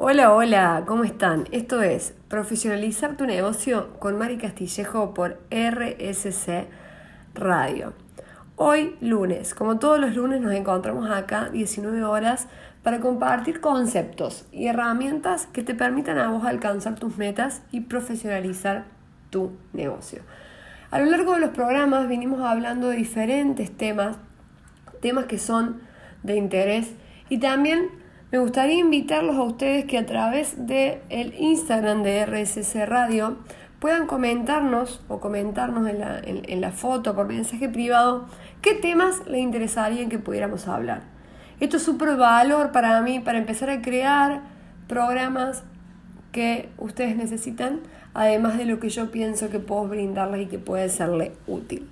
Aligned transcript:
Hola, 0.00 0.32
hola, 0.32 0.84
¿cómo 0.86 1.02
están? 1.02 1.48
Esto 1.50 1.82
es 1.82 2.14
Profesionalizar 2.28 3.16
tu 3.16 3.26
negocio 3.26 3.98
con 3.98 4.16
Mari 4.16 4.38
Castillejo 4.38 5.12
por 5.12 5.40
RSC 5.50 6.68
Radio. 7.34 7.94
Hoy 8.54 8.94
lunes, 9.00 9.56
como 9.56 9.80
todos 9.80 9.98
los 9.98 10.14
lunes 10.14 10.40
nos 10.40 10.52
encontramos 10.52 11.10
acá 11.10 11.50
19 11.50 12.04
horas 12.04 12.46
para 12.84 13.00
compartir 13.00 13.60
conceptos 13.60 14.46
y 14.52 14.68
herramientas 14.68 15.48
que 15.48 15.64
te 15.64 15.74
permitan 15.74 16.16
a 16.18 16.30
vos 16.30 16.44
alcanzar 16.44 16.94
tus 16.94 17.16
metas 17.16 17.62
y 17.72 17.80
profesionalizar 17.80 18.84
tu 19.30 19.50
negocio. 19.72 20.22
A 20.92 21.00
lo 21.00 21.06
largo 21.06 21.34
de 21.34 21.40
los 21.40 21.50
programas 21.50 22.06
vinimos 22.06 22.40
hablando 22.42 22.90
de 22.90 22.98
diferentes 22.98 23.76
temas, 23.76 24.16
temas 25.00 25.24
que 25.24 25.38
son 25.38 25.80
de 26.22 26.36
interés 26.36 26.92
y 27.28 27.38
también 27.38 27.97
me 28.30 28.38
gustaría 28.38 28.78
invitarlos 28.78 29.36
a 29.36 29.42
ustedes 29.42 29.86
que 29.86 29.96
a 29.96 30.04
través 30.04 30.66
del 30.66 30.98
el 31.08 31.34
Instagram 31.38 32.02
de 32.02 32.26
RSC 32.26 32.84
Radio 32.86 33.38
puedan 33.78 34.06
comentarnos 34.06 35.00
o 35.08 35.18
comentarnos 35.18 35.88
en 35.88 36.00
la, 36.00 36.18
en, 36.22 36.60
la 36.60 36.72
foto 36.72 37.14
por 37.14 37.26
mensaje 37.26 37.70
privado 37.70 38.26
qué 38.60 38.74
temas 38.74 39.26
les 39.26 39.40
interesaría 39.40 40.08
que 40.10 40.18
pudiéramos 40.18 40.68
hablar. 40.68 41.02
Esto 41.58 41.78
es 41.78 41.82
súper 41.82 42.16
valor 42.16 42.70
para 42.70 43.00
mí 43.00 43.18
para 43.20 43.38
empezar 43.38 43.70
a 43.70 43.80
crear 43.80 44.42
programas 44.88 45.62
que 46.30 46.68
ustedes 46.76 47.16
necesitan, 47.16 47.80
además 48.12 48.58
de 48.58 48.66
lo 48.66 48.78
que 48.78 48.90
yo 48.90 49.10
pienso 49.10 49.48
que 49.48 49.58
puedo 49.58 49.88
brindarles 49.88 50.42
y 50.42 50.46
que 50.46 50.58
puede 50.58 50.90
serle 50.90 51.32
útil. 51.46 51.88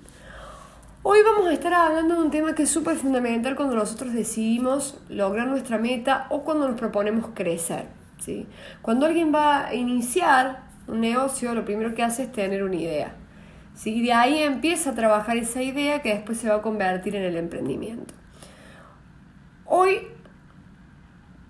Hoy 1.09 1.19
vamos 1.23 1.47
a 1.47 1.53
estar 1.53 1.73
hablando 1.73 2.15
de 2.15 2.21
un 2.21 2.31
tema 2.31 2.53
que 2.53 2.63
es 2.63 2.69
súper 2.69 2.97
fundamental 2.97 3.55
cuando 3.55 3.77
nosotros 3.77 4.11
decidimos 4.11 4.99
lograr 5.07 5.47
nuestra 5.47 5.77
meta 5.77 6.27
o 6.29 6.43
cuando 6.43 6.67
nos 6.67 6.77
proponemos 6.77 7.27
crecer. 7.33 7.85
¿sí? 8.19 8.45
Cuando 8.81 9.05
alguien 9.05 9.33
va 9.33 9.67
a 9.67 9.73
iniciar 9.73 10.63
un 10.85 10.99
negocio, 10.99 11.55
lo 11.55 11.63
primero 11.63 11.95
que 11.95 12.03
hace 12.03 12.23
es 12.23 12.33
tener 12.33 12.61
una 12.61 12.75
idea. 12.75 13.15
¿sí? 13.73 14.01
De 14.01 14.11
ahí 14.11 14.39
empieza 14.39 14.89
a 14.89 14.95
trabajar 14.95 15.37
esa 15.37 15.63
idea 15.63 16.01
que 16.01 16.13
después 16.13 16.39
se 16.39 16.49
va 16.49 16.55
a 16.55 16.61
convertir 16.61 17.15
en 17.15 17.23
el 17.23 17.37
emprendimiento. 17.37 18.13
Hoy 19.63 20.09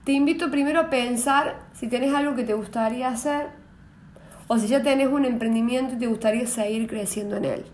te 0.03 0.11
invito 0.11 0.51
primero 0.51 0.81
a 0.81 0.89
pensar 0.91 1.63
si 1.73 1.87
tenés 1.87 2.13
algo 2.13 2.35
que 2.35 2.43
te 2.43 2.53
gustaría 2.53 3.07
hacer 3.07 3.47
o 4.47 4.59
si 4.59 4.67
ya 4.67 4.83
tenés 4.83 5.07
un 5.07 5.25
emprendimiento 5.25 5.95
y 5.95 5.97
te 5.97 6.05
gustaría 6.05 6.45
seguir 6.45 6.87
creciendo 6.87 7.37
en 7.37 7.45
él. 7.45 7.65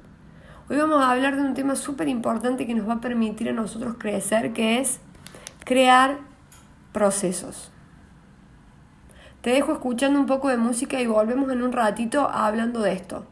Hoy 0.69 0.77
vamos 0.77 1.03
a 1.03 1.11
hablar 1.11 1.35
de 1.35 1.41
un 1.41 1.53
tema 1.53 1.75
súper 1.75 2.07
importante 2.07 2.65
que 2.65 2.73
nos 2.73 2.87
va 2.87 2.93
a 2.93 3.01
permitir 3.01 3.49
a 3.49 3.53
nosotros 3.53 3.95
crecer, 3.99 4.53
que 4.53 4.79
es 4.79 5.01
crear 5.65 6.19
procesos. 6.93 7.69
Te 9.41 9.49
dejo 9.49 9.73
escuchando 9.73 10.17
un 10.17 10.25
poco 10.25 10.47
de 10.47 10.55
música 10.55 11.01
y 11.01 11.05
volvemos 11.05 11.51
en 11.51 11.63
un 11.63 11.73
ratito 11.73 12.29
hablando 12.29 12.79
de 12.79 12.93
esto. 12.93 13.25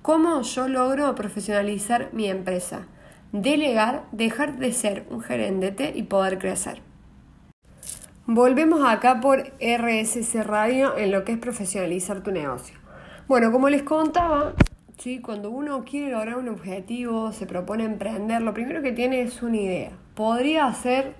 ¿Cómo 0.00 0.40
yo 0.40 0.68
logro 0.68 1.14
profesionalizar 1.14 2.08
mi 2.14 2.30
empresa? 2.30 2.86
Delegar, 3.32 4.04
dejar 4.10 4.56
de 4.56 4.72
ser 4.72 5.06
un 5.10 5.20
gerente 5.20 5.92
y 5.94 6.04
poder 6.04 6.38
crecer. 6.38 6.80
Volvemos 8.24 8.88
acá 8.88 9.20
por 9.20 9.52
RSC 9.60 10.42
Radio 10.44 10.96
en 10.96 11.10
lo 11.10 11.24
que 11.24 11.32
es 11.32 11.38
profesionalizar 11.38 12.22
tu 12.22 12.32
negocio. 12.32 12.78
Bueno, 13.28 13.52
como 13.52 13.68
les 13.68 13.82
contaba, 13.82 14.54
¿sí? 15.00 15.20
Cuando 15.20 15.50
uno 15.50 15.84
quiere 15.84 16.10
lograr 16.12 16.36
un 16.36 16.48
objetivo, 16.48 17.32
se 17.32 17.46
propone 17.46 17.84
emprender, 17.84 18.42
lo 18.42 18.52
primero 18.52 18.82
que 18.82 18.92
tiene 18.92 19.22
es 19.22 19.42
una 19.42 19.56
idea. 19.56 19.92
Podría 20.14 20.66
hacer 20.66 21.14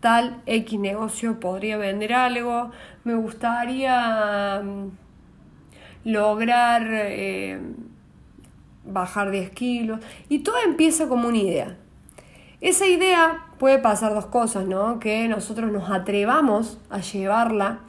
tal 0.00 0.42
X 0.46 0.78
negocio, 0.78 1.38
podría 1.38 1.76
vender 1.76 2.12
algo, 2.12 2.72
me 3.04 3.14
gustaría 3.14 4.60
mm, 4.64 4.90
lograr 6.04 6.82
eh, 6.90 7.60
bajar 8.84 9.30
10 9.30 9.50
kilos, 9.50 10.00
y 10.28 10.40
todo 10.40 10.56
empieza 10.64 11.06
como 11.06 11.28
una 11.28 11.38
idea. 11.38 11.76
Esa 12.60 12.86
idea 12.86 13.46
puede 13.58 13.78
pasar 13.78 14.14
dos 14.14 14.26
cosas, 14.26 14.66
¿no? 14.66 14.98
Que 14.98 15.28
nosotros 15.28 15.70
nos 15.70 15.90
atrevamos 15.90 16.80
a 16.90 16.98
llevarla 16.98 17.80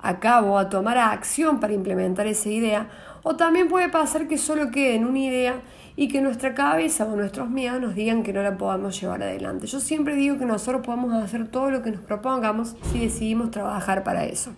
a 0.00 0.18
cabo, 0.18 0.58
a 0.58 0.68
tomar 0.68 0.98
acción 0.98 1.60
para 1.60 1.72
implementar 1.72 2.26
esa 2.26 2.50
idea, 2.50 2.90
o 3.24 3.36
también 3.36 3.68
puede 3.68 3.88
pasar 3.88 4.28
que 4.28 4.38
solo 4.38 4.70
quede 4.70 4.94
en 4.94 5.06
una 5.06 5.18
idea 5.18 5.62
y 5.96 6.08
que 6.08 6.20
nuestra 6.20 6.54
cabeza 6.54 7.06
o 7.06 7.16
nuestros 7.16 7.48
miedos 7.48 7.80
nos 7.80 7.94
digan 7.94 8.22
que 8.22 8.32
no 8.32 8.42
la 8.42 8.58
podamos 8.58 9.00
llevar 9.00 9.22
adelante. 9.22 9.66
Yo 9.66 9.80
siempre 9.80 10.14
digo 10.14 10.38
que 10.38 10.44
nosotros 10.44 10.84
podemos 10.84 11.12
hacer 11.14 11.48
todo 11.48 11.70
lo 11.70 11.82
que 11.82 11.90
nos 11.90 12.02
propongamos 12.02 12.76
si 12.92 13.00
decidimos 13.00 13.50
trabajar 13.50 14.04
para 14.04 14.24
eso. 14.24 14.52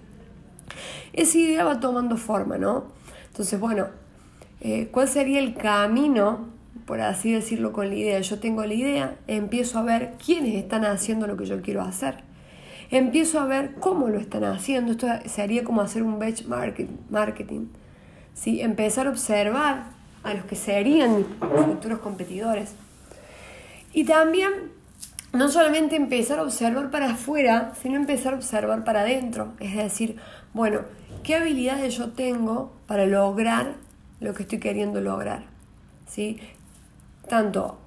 Esa 1.13 1.39
idea 1.39 1.65
va 1.65 1.79
tomando 1.79 2.17
forma, 2.17 2.59
¿no? 2.59 2.87
Entonces, 3.29 3.59
bueno, 3.61 3.87
eh, 4.61 4.89
¿cuál 4.91 5.07
sería 5.07 5.39
el 5.39 5.55
camino, 5.55 6.49
por 6.87 7.01
así 7.01 7.33
decirlo, 7.33 7.73
con 7.73 7.89
la 7.89 7.95
idea? 7.95 8.21
Yo 8.21 8.41
tengo 8.41 8.65
la 8.65 8.75
idea, 8.75 9.17
empiezo 9.29 9.79
a 9.79 9.83
ver 9.83 10.15
quiénes 10.25 10.57
están 10.57 10.85
haciendo 10.85 11.29
lo 11.29 11.37
que 11.37 11.47
yo 11.47 11.63
quiero 11.63 11.83
hacer. 11.83 12.25
Empiezo 12.91 13.39
a 13.39 13.47
ver 13.47 13.75
cómo 13.79 14.09
lo 14.09 14.19
están 14.19 14.43
haciendo. 14.43 14.93
Esto 14.93 15.07
sería 15.27 15.63
como 15.63 15.83
hacer 15.83 16.03
un 16.03 16.19
benchmarking. 16.19 16.99
Marketing 17.11 17.67
¿sí? 18.37 18.61
empezar 18.61 19.09
a 19.09 19.11
observar 19.11 19.87
a 20.23 20.35
los 20.35 20.45
que 20.45 20.55
serían 20.55 21.25
futuros 21.41 21.99
competidores. 21.99 22.75
Y 23.93 24.05
también 24.05 24.53
no 25.33 25.49
solamente 25.49 25.97
empezar 25.97 26.39
a 26.39 26.43
observar 26.43 26.91
para 26.91 27.11
afuera, 27.11 27.73
sino 27.81 27.97
empezar 27.97 28.35
a 28.35 28.37
observar 28.37 28.85
para 28.85 29.01
adentro. 29.01 29.55
Es 29.59 29.75
decir, 29.75 30.17
bueno, 30.53 30.83
¿qué 31.23 31.35
habilidades 31.37 31.97
yo 31.97 32.11
tengo 32.11 32.73
para 32.87 33.07
lograr 33.07 33.75
lo 34.21 34.35
que 34.35 34.43
estoy 34.43 34.59
queriendo 34.59 35.01
lograr? 35.01 35.45
¿Sí? 36.07 36.39
Tanto 37.29 37.79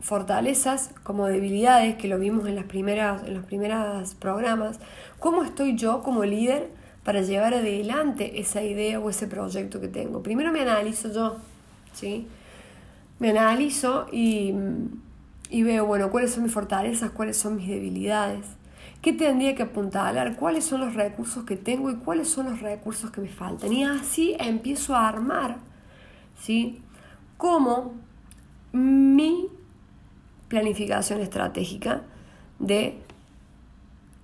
fortalezas 0.00 0.90
como 1.04 1.28
debilidades, 1.28 1.94
que 1.94 2.08
lo 2.08 2.18
vimos 2.18 2.48
en, 2.48 2.56
las 2.56 2.64
primeras, 2.64 3.22
en 3.24 3.34
los 3.34 3.44
primeros 3.44 4.14
programas, 4.16 4.80
cómo 5.20 5.44
estoy 5.44 5.76
yo 5.76 6.02
como 6.02 6.24
líder 6.24 6.70
para 7.04 7.22
llevar 7.22 7.54
adelante 7.54 8.40
esa 8.40 8.62
idea 8.62 9.00
o 9.00 9.10
ese 9.10 9.26
proyecto 9.26 9.80
que 9.80 9.88
tengo. 9.88 10.22
Primero 10.22 10.52
me 10.52 10.60
analizo 10.60 11.12
yo, 11.12 11.36
¿sí? 11.92 12.26
Me 13.18 13.30
analizo 13.30 14.06
y, 14.12 14.54
y 15.50 15.62
veo, 15.62 15.86
bueno, 15.86 16.10
cuáles 16.10 16.32
son 16.32 16.44
mis 16.44 16.52
fortalezas, 16.52 17.10
cuáles 17.10 17.36
son 17.36 17.56
mis 17.56 17.68
debilidades, 17.68 18.46
qué 19.00 19.12
tendría 19.12 19.54
que 19.54 19.64
apuntalar, 19.64 20.36
cuáles 20.36 20.64
son 20.64 20.80
los 20.80 20.94
recursos 20.94 21.44
que 21.44 21.56
tengo 21.56 21.90
y 21.90 21.96
cuáles 21.96 22.28
son 22.28 22.50
los 22.50 22.60
recursos 22.60 23.10
que 23.10 23.20
me 23.20 23.28
faltan. 23.28 23.72
Y 23.72 23.84
así 23.84 24.36
empiezo 24.38 24.94
a 24.94 25.08
armar, 25.08 25.58
¿sí? 26.40 26.80
Como 27.36 27.94
mi 28.72 29.48
planificación 30.48 31.20
estratégica 31.20 32.02
de 32.58 32.98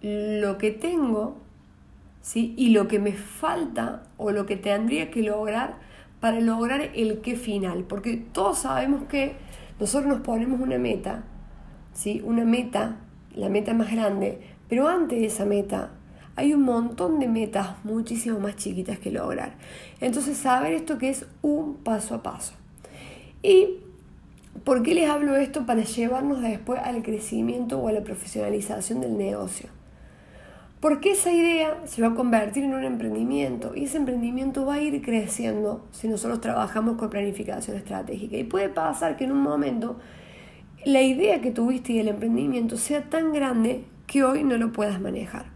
lo 0.00 0.58
que 0.58 0.70
tengo 0.70 1.47
¿sí? 2.20 2.54
y 2.56 2.70
lo 2.70 2.88
que 2.88 2.98
me 2.98 3.12
falta 3.12 4.04
o 4.16 4.30
lo 4.30 4.46
que 4.46 4.56
tendría 4.56 5.10
que 5.10 5.22
lograr 5.22 5.76
para 6.20 6.40
lograr 6.40 6.90
el 6.94 7.20
qué 7.20 7.36
final, 7.36 7.84
porque 7.84 8.16
todos 8.16 8.58
sabemos 8.58 9.04
que 9.04 9.36
nosotros 9.78 10.08
nos 10.12 10.20
ponemos 10.22 10.60
una 10.60 10.78
meta, 10.78 11.24
¿sí? 11.92 12.20
una 12.24 12.44
meta, 12.44 12.96
la 13.34 13.48
meta 13.48 13.74
más 13.74 13.92
grande, 13.92 14.40
pero 14.68 14.88
antes 14.88 15.20
de 15.20 15.26
esa 15.26 15.44
meta 15.44 15.92
hay 16.38 16.54
un 16.54 16.62
montón 16.62 17.18
de 17.18 17.26
metas 17.26 17.82
muchísimo 17.82 18.38
más 18.38 18.54
chiquitas 18.54 19.00
que 19.00 19.10
lograr. 19.10 19.54
Entonces, 20.00 20.36
saber 20.36 20.72
esto 20.72 20.96
que 20.96 21.10
es 21.10 21.26
un 21.42 21.78
paso 21.78 22.14
a 22.14 22.22
paso. 22.22 22.54
¿Y 23.42 23.80
por 24.62 24.84
qué 24.84 24.94
les 24.94 25.10
hablo 25.10 25.34
esto? 25.34 25.66
Para 25.66 25.82
llevarnos 25.82 26.40
después 26.40 26.80
al 26.80 27.02
crecimiento 27.02 27.80
o 27.80 27.88
a 27.88 27.92
la 27.92 28.02
profesionalización 28.02 29.00
del 29.00 29.18
negocio. 29.18 29.68
Porque 30.80 31.10
esa 31.12 31.32
idea 31.32 31.82
se 31.86 32.02
va 32.02 32.08
a 32.08 32.14
convertir 32.14 32.62
en 32.62 32.74
un 32.74 32.84
emprendimiento 32.84 33.72
y 33.74 33.84
ese 33.84 33.96
emprendimiento 33.96 34.64
va 34.64 34.74
a 34.74 34.80
ir 34.80 35.02
creciendo 35.02 35.84
si 35.90 36.06
nosotros 36.06 36.40
trabajamos 36.40 36.96
con 36.96 37.10
planificación 37.10 37.76
estratégica. 37.76 38.36
Y 38.36 38.44
puede 38.44 38.68
pasar 38.68 39.16
que 39.16 39.24
en 39.24 39.32
un 39.32 39.42
momento 39.42 39.98
la 40.84 41.02
idea 41.02 41.40
que 41.40 41.50
tuviste 41.50 41.94
y 41.94 41.98
el 41.98 42.08
emprendimiento 42.08 42.76
sea 42.76 43.02
tan 43.02 43.32
grande 43.32 43.84
que 44.06 44.22
hoy 44.22 44.44
no 44.44 44.56
lo 44.56 44.70
puedas 44.70 45.00
manejar. 45.00 45.46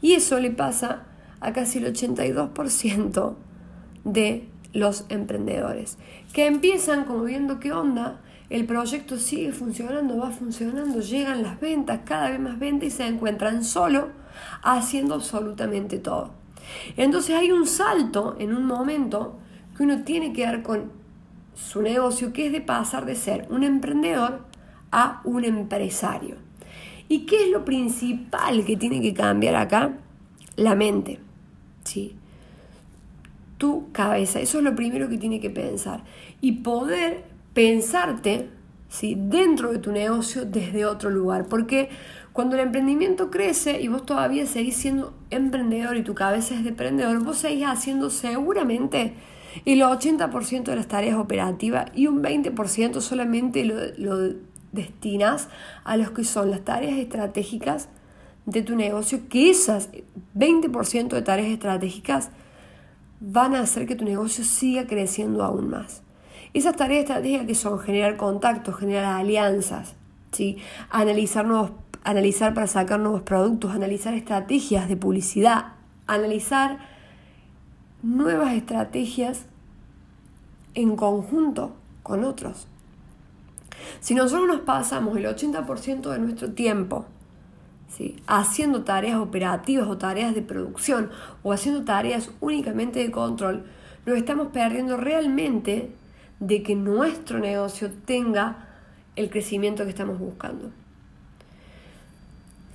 Y 0.00 0.12
eso 0.12 0.38
le 0.38 0.52
pasa 0.52 1.06
a 1.40 1.52
casi 1.52 1.78
el 1.78 1.92
82% 1.92 3.34
de 4.04 4.48
los 4.72 5.06
emprendedores, 5.08 5.98
que 6.32 6.46
empiezan 6.46 7.04
como 7.04 7.24
viendo 7.24 7.58
qué 7.58 7.72
onda, 7.72 8.20
el 8.50 8.66
proyecto 8.66 9.18
sigue 9.18 9.52
funcionando, 9.52 10.18
va 10.18 10.30
funcionando, 10.30 11.00
llegan 11.00 11.42
las 11.42 11.60
ventas, 11.60 12.00
cada 12.04 12.30
vez 12.30 12.40
más 12.40 12.58
ventas 12.58 12.88
y 12.88 12.90
se 12.90 13.06
encuentran 13.06 13.64
solo 13.64 14.19
haciendo 14.62 15.14
absolutamente 15.14 15.98
todo. 15.98 16.30
Entonces 16.96 17.36
hay 17.36 17.52
un 17.52 17.66
salto 17.66 18.36
en 18.38 18.54
un 18.54 18.66
momento 18.66 19.38
que 19.76 19.82
uno 19.82 20.02
tiene 20.02 20.32
que 20.32 20.44
dar 20.44 20.62
con 20.62 20.92
su 21.54 21.82
negocio, 21.82 22.32
que 22.32 22.46
es 22.46 22.52
de 22.52 22.60
pasar 22.60 23.06
de 23.06 23.16
ser 23.16 23.46
un 23.50 23.64
emprendedor 23.64 24.46
a 24.92 25.20
un 25.24 25.44
empresario. 25.44 26.36
¿Y 27.08 27.26
qué 27.26 27.44
es 27.44 27.50
lo 27.50 27.64
principal 27.64 28.64
que 28.64 28.76
tiene 28.76 29.00
que 29.00 29.14
cambiar 29.14 29.56
acá? 29.56 29.94
la 30.60 30.74
mente. 30.74 31.18
¿sí? 31.84 32.14
Tu 33.58 33.90
cabeza, 33.92 34.40
eso 34.40 34.58
es 34.58 34.64
lo 34.64 34.74
primero 34.74 35.08
que 35.08 35.18
tiene 35.18 35.40
que 35.40 35.50
pensar. 35.50 36.04
Y 36.40 36.52
poder 36.52 37.24
pensarte 37.54 38.48
¿sí? 38.88 39.16
dentro 39.18 39.72
de 39.72 39.78
tu 39.78 39.90
negocio 39.90 40.44
desde 40.44 40.84
otro 40.84 41.10
lugar. 41.10 41.46
Porque 41.46 41.88
cuando 42.32 42.56
el 42.56 42.62
emprendimiento 42.62 43.30
crece 43.30 43.80
y 43.80 43.88
vos 43.88 44.06
todavía 44.06 44.46
seguís 44.46 44.76
siendo 44.76 45.14
emprendedor 45.30 45.96
y 45.96 46.02
tu 46.02 46.14
cabeza 46.14 46.54
es 46.54 46.62
de 46.62 46.70
emprendedor, 46.70 47.22
vos 47.24 47.38
seguís 47.38 47.66
haciendo 47.66 48.10
seguramente 48.10 49.14
el 49.64 49.80
80% 49.80 50.64
de 50.64 50.76
las 50.76 50.86
tareas 50.86 51.16
operativas 51.16 51.90
y 51.94 52.06
un 52.06 52.22
20% 52.22 53.00
solamente 53.00 53.64
lo, 53.64 53.74
lo 53.96 54.34
destinas 54.72 55.48
a 55.84 55.96
los 55.96 56.12
que 56.12 56.24
son 56.24 56.50
las 56.50 56.64
tareas 56.64 56.98
estratégicas 56.98 57.88
de 58.46 58.62
tu 58.62 58.76
negocio, 58.76 59.28
que 59.28 59.50
esas 59.50 59.90
20% 60.36 61.08
de 61.08 61.22
tareas 61.22 61.48
estratégicas 61.48 62.30
van 63.20 63.54
a 63.54 63.60
hacer 63.60 63.86
que 63.86 63.96
tu 63.96 64.04
negocio 64.04 64.44
siga 64.44 64.86
creciendo 64.86 65.44
aún 65.44 65.68
más. 65.68 66.02
Esas 66.54 66.76
tareas 66.76 67.02
estratégicas 67.02 67.46
que 67.46 67.54
son 67.54 67.78
generar 67.78 68.16
contactos, 68.16 68.76
generar 68.76 69.20
alianzas, 69.20 69.94
¿sí? 70.32 70.58
analizar, 70.90 71.44
nuevos, 71.44 71.72
analizar 72.04 72.54
para 72.54 72.66
sacar 72.66 73.00
nuevos 73.00 73.22
productos, 73.22 73.72
analizar 73.72 74.14
estrategias 74.14 74.88
de 74.88 74.96
publicidad, 74.96 75.72
analizar 76.06 76.78
nuevas 78.02 78.54
estrategias 78.54 79.46
en 80.74 80.96
conjunto 80.96 81.72
con 82.02 82.24
otros. 82.24 82.66
Si 84.00 84.14
nosotros 84.14 84.48
nos 84.48 84.60
pasamos 84.60 85.16
el 85.16 85.26
80% 85.26 86.10
de 86.10 86.18
nuestro 86.18 86.52
tiempo 86.52 87.06
haciendo 88.26 88.84
tareas 88.84 89.18
operativas 89.18 89.88
o 89.88 89.98
tareas 89.98 90.34
de 90.34 90.42
producción 90.42 91.10
o 91.42 91.52
haciendo 91.52 91.84
tareas 91.84 92.30
únicamente 92.40 93.00
de 93.00 93.10
control, 93.10 93.64
nos 94.06 94.16
estamos 94.16 94.48
perdiendo 94.48 94.96
realmente 94.96 95.90
de 96.38 96.62
que 96.62 96.74
nuestro 96.74 97.38
negocio 97.38 97.90
tenga 98.06 98.68
el 99.16 99.28
crecimiento 99.28 99.84
que 99.84 99.90
estamos 99.90 100.18
buscando. 100.18 100.70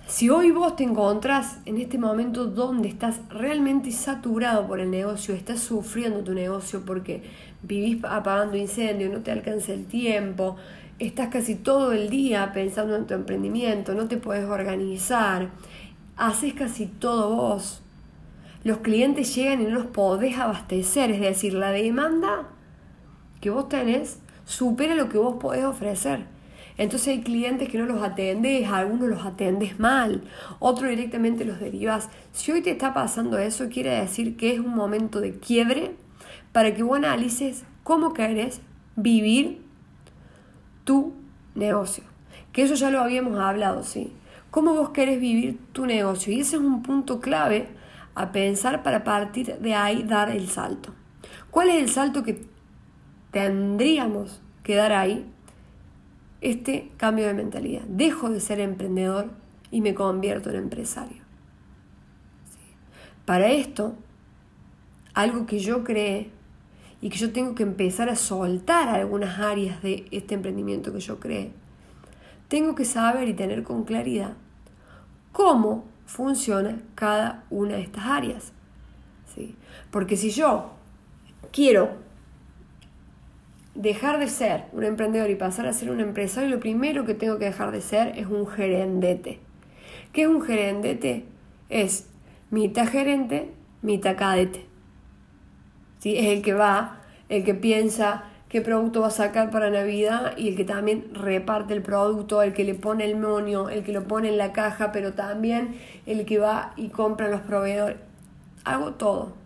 Si 0.07 0.30
hoy 0.30 0.52
vos 0.52 0.75
te 0.75 0.84
encontrás 0.84 1.57
en 1.66 1.80
este 1.80 1.98
momento 1.98 2.46
donde 2.46 2.88
estás 2.88 3.22
realmente 3.28 3.92
saturado 3.92 4.68
por 4.68 4.80
el 4.80 4.92
negocio, 4.92 5.34
estás 5.34 5.62
sufriendo 5.62 6.24
tu 6.24 6.36
negocio 6.36 6.84
porque 6.86 7.24
vivís 7.63 8.04
apagando 8.04 8.56
incendios, 8.56 9.12
no 9.12 9.22
te 9.22 9.31
alcanza 9.31 9.74
el 9.74 9.88
tiempo, 9.88 10.57
estás 11.00 11.30
casi 11.30 11.56
todo 11.56 11.92
el 11.92 12.12
día 12.12 12.52
pensando 12.54 12.96
en 12.96 13.07
tu 13.07 13.16
emprendimiento, 13.16 13.96
no 13.96 14.07
te 14.07 14.18
puedes 14.18 14.46
organizar, 14.48 15.50
haces 16.18 16.54
casi 16.54 16.86
todo 16.86 17.36
vos. 17.36 17.81
Los 18.63 18.78
clientes 18.80 19.34
llegan 19.34 19.62
y 19.62 19.66
no 19.66 19.72
los 19.72 19.88
podés 19.88 20.38
abastecer, 20.38 21.10
es 21.10 21.19
decir, 21.19 21.56
la 21.56 21.72
demanda 21.72 22.48
que 23.42 23.50
vos 23.50 23.68
tenés 23.69 24.19
supera 24.46 24.94
lo 24.94 25.10
que 25.10 25.18
vos 25.18 25.38
podés 25.40 25.66
ofrecer. 25.66 26.35
Entonces 26.77 27.07
hay 27.10 27.22
clientes 27.22 27.69
que 27.69 27.77
no 27.77 27.86
los 27.86 28.01
atendes, 28.04 28.68
algunos 28.69 29.07
los 29.07 29.25
atendes 29.25 29.80
mal, 29.80 30.24
otros 30.60 30.89
directamente 30.89 31.45
los 31.45 31.60
derivas. 31.60 32.10
Si 32.33 32.51
hoy 32.51 32.62
te 32.62 32.72
está 32.72 32.94
pasando 32.94 33.38
eso, 33.38 33.69
quiere 33.69 33.92
decir 33.92 34.36
que 34.36 34.54
es 34.54 34.60
un 34.60 34.75
momento 34.75 35.22
de 35.22 35.39
quiebre 35.39 35.95
para 36.51 36.74
que 36.74 36.83
vos 36.83 36.98
analices 36.98 37.63
cómo 37.83 38.13
querés 38.13 38.62
vivir 38.95 39.62
tu 40.83 41.13
negocio. 41.54 42.04
Que 42.51 42.63
eso 42.63 42.75
ya 42.75 42.89
lo 42.89 43.01
habíamos 43.01 43.39
hablado, 43.39 43.83
¿sí? 43.83 44.13
¿Cómo 44.51 44.74
vos 44.74 44.89
querés 44.89 45.19
vivir 45.19 45.60
tu 45.74 45.86
negocio? 45.86 46.33
Y 46.33 46.42
ese 46.42 46.56
es 46.56 46.62
un 46.62 46.81
punto 46.81 47.19
clave 47.19 47.68
a 48.16 48.31
pensar 48.31 48.83
para 48.83 49.04
partir 49.04 49.57
de 49.60 49.75
ahí 49.75 50.04
dar 50.04 50.30
el 50.30 50.48
salto. 50.48 50.94
¿Cuál 51.51 51.69
es 51.69 51.81
el 51.81 51.89
salto 51.89 52.24
que 52.24 52.45
tendríamos 53.31 54.42
que 54.63 54.75
dar 54.75 54.94
ahí? 54.94 55.25
Este 56.46 56.92
cambio 56.98 57.26
de 57.26 57.34
mentalidad. 57.34 57.82
Dejo 57.88 58.30
de 58.30 58.40
ser 58.40 58.60
emprendedor 58.60 59.32
y 59.72 59.82
me 59.82 59.96
convierto 59.96 60.52
en 60.52 60.58
empresario. 60.58 61.24
Para 63.26 63.50
esto, 63.50 63.96
algo 65.16 65.48
que 65.48 65.58
yo 65.58 65.84
creé 65.84 66.30
y 67.02 67.10
que 67.10 67.18
yo 67.18 67.32
tengo 67.34 67.56
que 67.56 67.64
empezar 67.64 68.10
a 68.10 68.16
soltar 68.16 68.90
algunas 68.90 69.40
áreas 69.40 69.82
de 69.82 70.06
este 70.12 70.36
emprendimiento 70.36 70.94
que 70.94 71.00
yo 71.00 71.20
creé. 71.20 71.52
Tengo 72.48 72.76
que 72.76 72.86
saber 72.86 73.28
y 73.28 73.34
tener 73.34 73.64
con 73.64 73.84
claridad 73.84 74.34
cómo 75.32 75.86
funciona 76.06 76.78
cada 76.94 77.44
una 77.50 77.78
de 77.78 77.82
estas 77.82 78.06
áreas. 78.06 78.54
¿sí? 79.34 79.56
Porque 79.90 80.16
si 80.16 80.30
yo 80.30 80.74
quiero 81.52 82.05
dejar 83.75 84.19
de 84.19 84.27
ser 84.30 84.63
un 84.72 84.83
emprendedor 84.83 85.30
y 85.30 85.36
pasar 85.36 85.68
a 85.68 85.74
ser 85.74 85.92
un 85.92 86.00
empresario, 86.00 86.50
lo 86.50 86.60
primero 86.60 87.06
que 87.06 87.13
tengo 87.13 87.38
que 87.38 87.45
dejar 87.45 87.72
de 87.72 87.81
ser 87.81 88.18
es 88.18 88.25
un 88.27 88.48
gerendete. 88.48 89.39
¿Qué 90.13 90.24
es 90.24 90.27
un 90.27 90.42
gerendete? 90.42 91.25
Es 91.69 92.07
mitad 92.50 92.88
gerente, 92.88 93.51
mitad 93.81 94.18
cadete. 94.18 94.66
Es 96.04 96.27
el 96.27 96.42
que 96.42 96.54
va, 96.54 97.01
el 97.30 97.44
que 97.44 97.56
piensa 97.56 98.25
qué 98.48 98.62
producto 98.62 99.01
va 99.01 99.07
a 99.07 99.12
sacar 99.12 99.50
para 99.50 99.72
Navidad 99.72 100.38
y 100.38 100.50
el 100.50 100.56
que 100.56 100.63
también 100.63 101.13
reparte 101.13 101.74
el 101.74 101.81
producto, 101.81 102.42
el 102.42 102.54
que 102.54 102.63
le 102.63 102.75
pone 102.75 103.06
el 103.06 103.18
monio, 103.18 103.69
el 103.69 103.83
que 103.83 103.92
lo 103.92 104.07
pone 104.07 104.30
en 104.30 104.38
la 104.38 104.54
caja, 104.54 104.92
pero 104.92 105.13
también 105.13 105.75
el 106.06 106.25
que 106.25 106.38
va 106.38 106.74
y 106.77 106.89
compra 106.89 107.30
los 107.30 107.42
proveedores. 107.42 107.98
Hago 108.63 108.94
todo. 108.94 109.45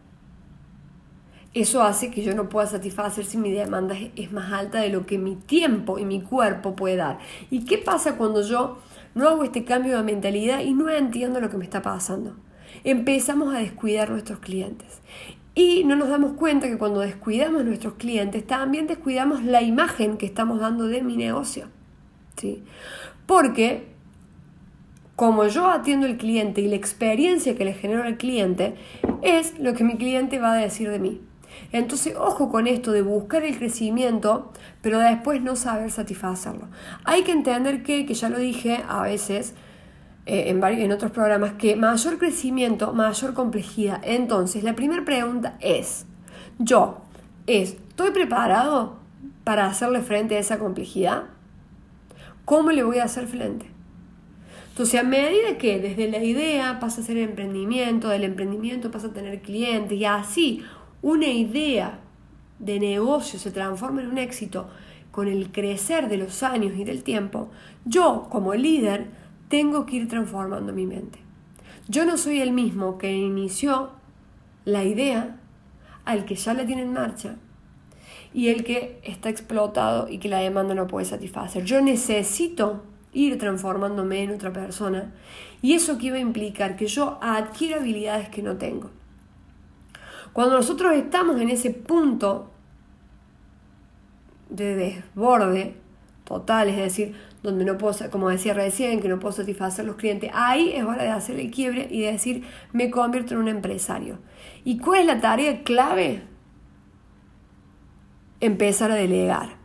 Eso 1.54 1.82
hace 1.82 2.12
que 2.12 2.22
yo 2.22 2.36
no 2.36 2.48
pueda 2.48 2.68
satisfacer 2.68 3.26
si 3.26 3.38
mi 3.38 3.52
demanda 3.52 3.96
es 4.16 4.32
más 4.32 4.54
alta 4.54 4.82
de 4.82 4.90
lo 4.90 5.08
que 5.08 5.18
mi 5.18 5.36
tiempo 5.36 5.98
y 5.98 6.06
mi 6.06 6.22
cuerpo 6.22 6.76
puede 6.76 6.98
dar. 6.98 7.18
¿Y 7.50 7.66
qué 7.66 7.80
pasa 7.80 8.18
cuando 8.18 8.44
yo 8.44 8.78
no 9.16 9.28
hago 9.28 9.44
este 9.44 9.66
cambio 9.66 9.98
de 9.98 10.04
mentalidad 10.04 10.60
y 10.60 10.74
no 10.74 10.90
entiendo 10.90 11.40
lo 11.40 11.50
que 11.50 11.58
me 11.58 11.64
está 11.64 11.82
pasando? 11.82 12.36
Empezamos 12.84 13.54
a 13.54 13.60
descuidar 13.60 14.12
nuestros 14.12 14.40
clientes. 14.40 15.02
Y 15.56 15.84
no 15.86 15.96
nos 15.96 16.10
damos 16.10 16.34
cuenta 16.34 16.68
que 16.68 16.78
cuando 16.78 17.00
descuidamos 17.00 17.66
nuestros 17.66 17.96
clientes, 17.96 18.46
también 18.46 18.86
descuidamos 18.86 19.44
la 19.44 19.64
imagen 19.64 20.18
que 20.18 20.28
estamos 20.28 20.60
dando 20.60 20.88
de 20.88 21.02
mi 21.02 21.18
negocio. 21.18 21.68
¿sí? 22.38 22.64
Porque 23.26 23.88
como 25.16 25.48
yo 25.48 25.70
atiendo 25.70 26.06
al 26.06 26.16
cliente 26.16 26.62
y 26.62 26.70
la 26.70 26.78
experiencia 26.78 27.56
que 27.58 27.66
le 27.66 27.74
genero 27.74 28.04
al 28.04 28.16
cliente, 28.16 28.76
es 29.22 29.60
lo 29.60 29.74
que 29.74 29.84
mi 29.84 29.98
cliente 29.98 30.40
va 30.40 30.54
a 30.54 30.56
decir 30.56 30.90
de 30.90 31.00
mí. 31.00 31.20
Entonces, 31.72 32.16
ojo 32.18 32.50
con 32.50 32.68
esto 32.68 32.92
de 32.92 33.02
buscar 33.02 33.44
el 33.44 33.58
crecimiento, 33.58 34.52
pero 34.82 35.00
después 35.00 35.42
no 35.42 35.56
saber 35.56 35.92
satisfacerlo. 35.92 36.68
Hay 37.06 37.24
que 37.24 37.32
entender 37.32 37.84
que, 37.84 38.06
que 38.06 38.14
ya 38.14 38.30
lo 38.30 38.40
dije 38.40 38.84
a 38.88 39.04
veces, 39.04 39.54
eh, 40.26 40.50
en, 40.50 40.64
en 40.64 40.92
otros 40.92 41.12
programas 41.12 41.54
que 41.54 41.76
mayor 41.76 42.20
crecimiento, 42.20 42.94
mayor 42.94 43.34
complejidad. 43.34 44.00
Entonces, 44.04 44.64
la 44.64 44.76
primera 44.76 45.04
pregunta 45.04 45.58
es, 45.60 46.06
yo, 46.60 47.02
¿estoy 47.48 48.12
preparado 48.12 48.98
para 49.44 49.66
hacerle 49.66 50.02
frente 50.02 50.36
a 50.36 50.40
esa 50.40 50.60
complejidad? 50.60 51.24
¿Cómo 52.46 52.72
le 52.72 52.84
voy 52.84 53.00
a 53.00 53.06
hacer 53.06 53.28
frente? 53.28 53.72
Entonces, 54.70 55.00
a 55.00 55.04
medida 55.04 55.58
que 55.58 55.80
desde 55.80 56.10
la 56.10 56.24
idea 56.24 56.80
pasa 56.80 57.02
a 57.02 57.04
ser 57.04 57.18
emprendimiento, 57.18 58.08
del 58.10 58.24
emprendimiento 58.24 58.92
pasa 58.92 59.08
a 59.08 59.14
tener 59.14 59.42
clientes 59.42 59.98
y 59.98 60.06
así 60.06 60.64
una 61.02 61.28
idea 61.28 62.00
de 62.60 62.80
negocio 62.80 63.40
se 63.40 63.52
transforma 63.52 64.02
en 64.02 64.10
un 64.10 64.18
éxito 64.18 64.70
con 65.12 65.28
el 65.28 65.52
crecer 65.52 66.08
de 66.08 66.18
los 66.18 66.44
años 66.44 66.74
y 66.78 66.84
del 66.84 67.04
tiempo, 67.04 67.50
yo 67.86 68.28
como 68.30 68.54
líder 68.54 69.08
tengo 69.48 69.86
que 69.86 69.98
ir 69.98 70.08
transformando 70.08 70.74
mi 70.74 70.86
mente. 70.86 71.20
Yo 71.88 72.06
no 72.06 72.18
soy 72.18 72.40
el 72.40 72.52
mismo 72.52 72.98
que 72.98 73.12
inició 73.16 73.90
la 74.66 74.84
idea 74.84 75.38
al 76.06 76.26
que 76.26 76.36
ya 76.36 76.54
la 76.54 76.66
tiene 76.66 76.84
en 76.84 76.94
marcha 76.94 77.36
y 78.34 78.50
el 78.50 78.64
que 78.64 79.00
está 79.04 79.30
explotado 79.30 80.08
y 80.08 80.20
que 80.20 80.30
la 80.30 80.40
demanda 80.40 80.76
no 80.76 80.88
puede 80.88 81.06
satisfacer. 81.06 81.64
Yo 81.64 81.82
necesito 81.82 82.84
ir 83.12 83.40
transformándome 83.40 84.24
en 84.24 84.32
otra 84.32 84.54
persona 84.54 85.14
y 85.62 85.74
eso 85.74 85.98
que 85.98 86.08
iba 86.08 86.18
a 86.18 86.20
implicar 86.20 86.76
que 86.76 86.86
yo 86.86 87.18
adquiera 87.22 87.78
habilidades 87.78 88.30
que 88.30 88.44
no 88.44 88.58
tengo. 88.58 88.92
Cuando 90.40 90.56
nosotros 90.56 90.94
estamos 90.94 91.42
en 91.42 91.50
ese 91.50 91.70
punto 91.72 92.50
de 94.50 94.74
desborde 94.74 95.76
total, 96.24 96.70
es 96.70 96.78
decir, 96.78 97.14
donde 97.44 97.66
no 97.66 97.78
puedo, 97.78 98.10
como 98.10 98.30
decía 98.30 98.54
recién, 98.54 99.02
que 99.02 99.10
no 99.10 99.20
puedo 99.20 99.34
satisfacer 99.34 99.84
los 99.84 99.98
clientes, 99.98 100.32
ahí 100.34 100.72
es 100.74 100.86
hora 100.86 101.04
de 101.04 101.10
hacer 101.10 101.38
el 101.42 101.52
quiebre 101.52 101.90
y 101.92 102.04
de 102.04 102.14
decir, 102.14 102.46
me 102.72 102.90
convierto 102.90 103.34
en 103.34 103.42
un 103.42 103.48
empresario. 103.50 104.20
¿Y 104.64 104.78
cuál 104.78 105.02
es 105.02 105.08
la 105.08 105.20
tarea 105.20 105.62
clave? 105.64 106.24
Empezar 108.40 108.92
a 108.92 108.96
delegar. 108.96 109.58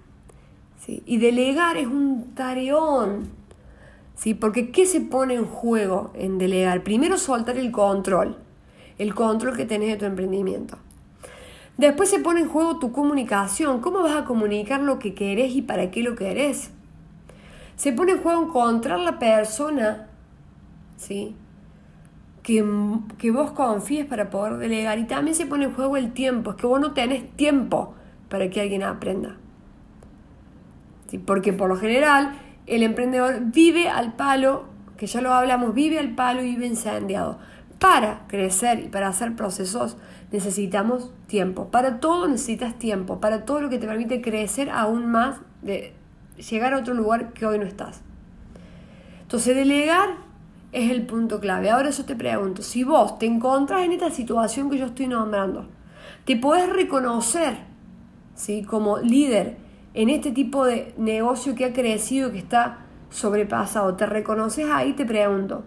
¿sí? 0.84 1.04
Y 1.06 1.18
delegar 1.18 1.76
es 1.76 1.86
un 1.86 2.34
tareón, 2.34 3.30
¿sí? 4.16 4.34
porque 4.34 4.72
¿qué 4.72 4.86
se 4.86 5.02
pone 5.02 5.34
en 5.34 5.44
juego 5.44 6.10
en 6.16 6.36
delegar? 6.36 6.82
Primero 6.82 7.16
soltar 7.16 7.58
el 7.58 7.70
control. 7.70 8.43
El 8.98 9.14
control 9.14 9.56
que 9.56 9.66
tenés 9.66 9.88
de 9.90 9.96
tu 9.96 10.04
emprendimiento. 10.04 10.78
Después 11.76 12.08
se 12.08 12.20
pone 12.20 12.40
en 12.40 12.48
juego 12.48 12.78
tu 12.78 12.92
comunicación. 12.92 13.80
¿Cómo 13.80 14.02
vas 14.02 14.16
a 14.16 14.24
comunicar 14.24 14.80
lo 14.80 14.98
que 14.98 15.14
querés 15.14 15.54
y 15.56 15.62
para 15.62 15.90
qué 15.90 16.02
lo 16.02 16.14
querés? 16.14 16.70
Se 17.76 17.92
pone 17.92 18.12
en 18.12 18.22
juego 18.22 18.44
encontrar 18.44 19.00
la 19.00 19.18
persona, 19.18 20.06
¿sí? 20.96 21.34
Que, 22.44 22.64
que 23.18 23.30
vos 23.32 23.50
confíes 23.50 24.06
para 24.06 24.30
poder 24.30 24.58
delegar. 24.58 24.98
Y 24.98 25.04
también 25.04 25.34
se 25.34 25.46
pone 25.46 25.64
en 25.64 25.74
juego 25.74 25.96
el 25.96 26.12
tiempo. 26.12 26.50
Es 26.50 26.56
que 26.56 26.66
vos 26.66 26.80
no 26.80 26.92
tenés 26.92 27.28
tiempo 27.36 27.94
para 28.28 28.48
que 28.50 28.60
alguien 28.60 28.84
aprenda. 28.84 29.36
¿Sí? 31.08 31.18
Porque 31.18 31.52
por 31.52 31.68
lo 31.68 31.76
general 31.76 32.38
el 32.66 32.84
emprendedor 32.84 33.40
vive 33.46 33.88
al 33.88 34.14
palo, 34.14 34.64
que 34.96 35.06
ya 35.06 35.20
lo 35.20 35.32
hablamos, 35.32 35.74
vive 35.74 35.98
al 35.98 36.14
palo 36.14 36.42
y 36.42 36.50
vive 36.50 36.66
incendiado. 36.66 37.38
Para 37.78 38.26
crecer 38.28 38.80
y 38.80 38.88
para 38.88 39.08
hacer 39.08 39.36
procesos 39.36 39.96
necesitamos 40.32 41.12
tiempo. 41.26 41.68
Para 41.68 42.00
todo 42.00 42.28
necesitas 42.28 42.78
tiempo. 42.78 43.20
Para 43.20 43.44
todo 43.44 43.60
lo 43.60 43.68
que 43.68 43.78
te 43.78 43.86
permite 43.86 44.20
crecer 44.20 44.70
aún 44.70 45.06
más, 45.06 45.38
de 45.62 45.92
llegar 46.50 46.74
a 46.74 46.78
otro 46.78 46.94
lugar 46.94 47.32
que 47.32 47.46
hoy 47.46 47.58
no 47.58 47.64
estás. 47.64 48.02
Entonces, 49.22 49.56
delegar 49.56 50.16
es 50.72 50.90
el 50.90 51.06
punto 51.06 51.40
clave. 51.40 51.70
Ahora 51.70 51.90
yo 51.90 52.04
te 52.04 52.16
pregunto, 52.16 52.62
si 52.62 52.84
vos 52.84 53.18
te 53.18 53.26
encontrás 53.26 53.82
en 53.82 53.92
esta 53.92 54.10
situación 54.10 54.68
que 54.70 54.78
yo 54.78 54.86
estoy 54.86 55.06
nombrando, 55.06 55.68
te 56.24 56.36
podés 56.36 56.68
reconocer 56.68 57.58
¿sí? 58.34 58.64
como 58.64 58.98
líder 58.98 59.56
en 59.94 60.10
este 60.10 60.32
tipo 60.32 60.64
de 60.64 60.92
negocio 60.98 61.54
que 61.54 61.64
ha 61.64 61.72
crecido, 61.72 62.32
que 62.32 62.38
está 62.38 62.78
sobrepasado, 63.10 63.94
te 63.94 64.06
reconoces 64.06 64.68
ahí, 64.68 64.92
te 64.94 65.06
pregunto, 65.06 65.64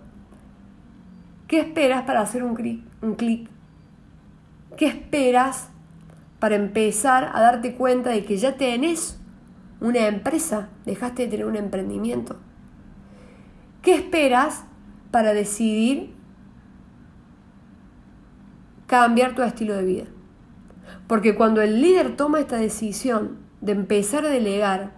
¿Qué 1.48 1.60
esperas 1.62 2.04
para 2.04 2.22
hacer 2.22 2.44
un 2.44 2.56
clic? 2.56 2.84
Un 3.01 3.16
clic? 3.16 3.50
¿Qué 4.75 4.86
esperas 4.86 5.70
para 6.39 6.56
empezar 6.56 7.32
a 7.34 7.42
darte 7.42 7.75
cuenta 7.75 8.10
de 8.10 8.25
que 8.25 8.38
ya 8.38 8.58
tenés 8.58 9.20
una 9.80 10.08
empresa, 10.08 10.70
dejaste 10.86 11.24
de 11.24 11.30
tener 11.30 11.46
un 11.46 11.56
emprendimiento? 11.56 12.38
¿Qué 13.82 13.96
esperas 13.96 14.66
para 15.10 15.34
decidir 15.34 16.13
cambiar 18.86 19.34
tu 19.34 19.42
estilo 19.42 19.75
de 19.75 19.86
vida? 19.86 20.06
Porque 21.08 21.36
cuando 21.36 21.62
el 21.62 21.82
líder 21.82 22.18
toma 22.18 22.42
esta 22.42 22.58
decisión 22.58 23.38
de 23.62 23.72
empezar 23.72 24.25
a 24.25 24.30
delegar, 24.30 24.92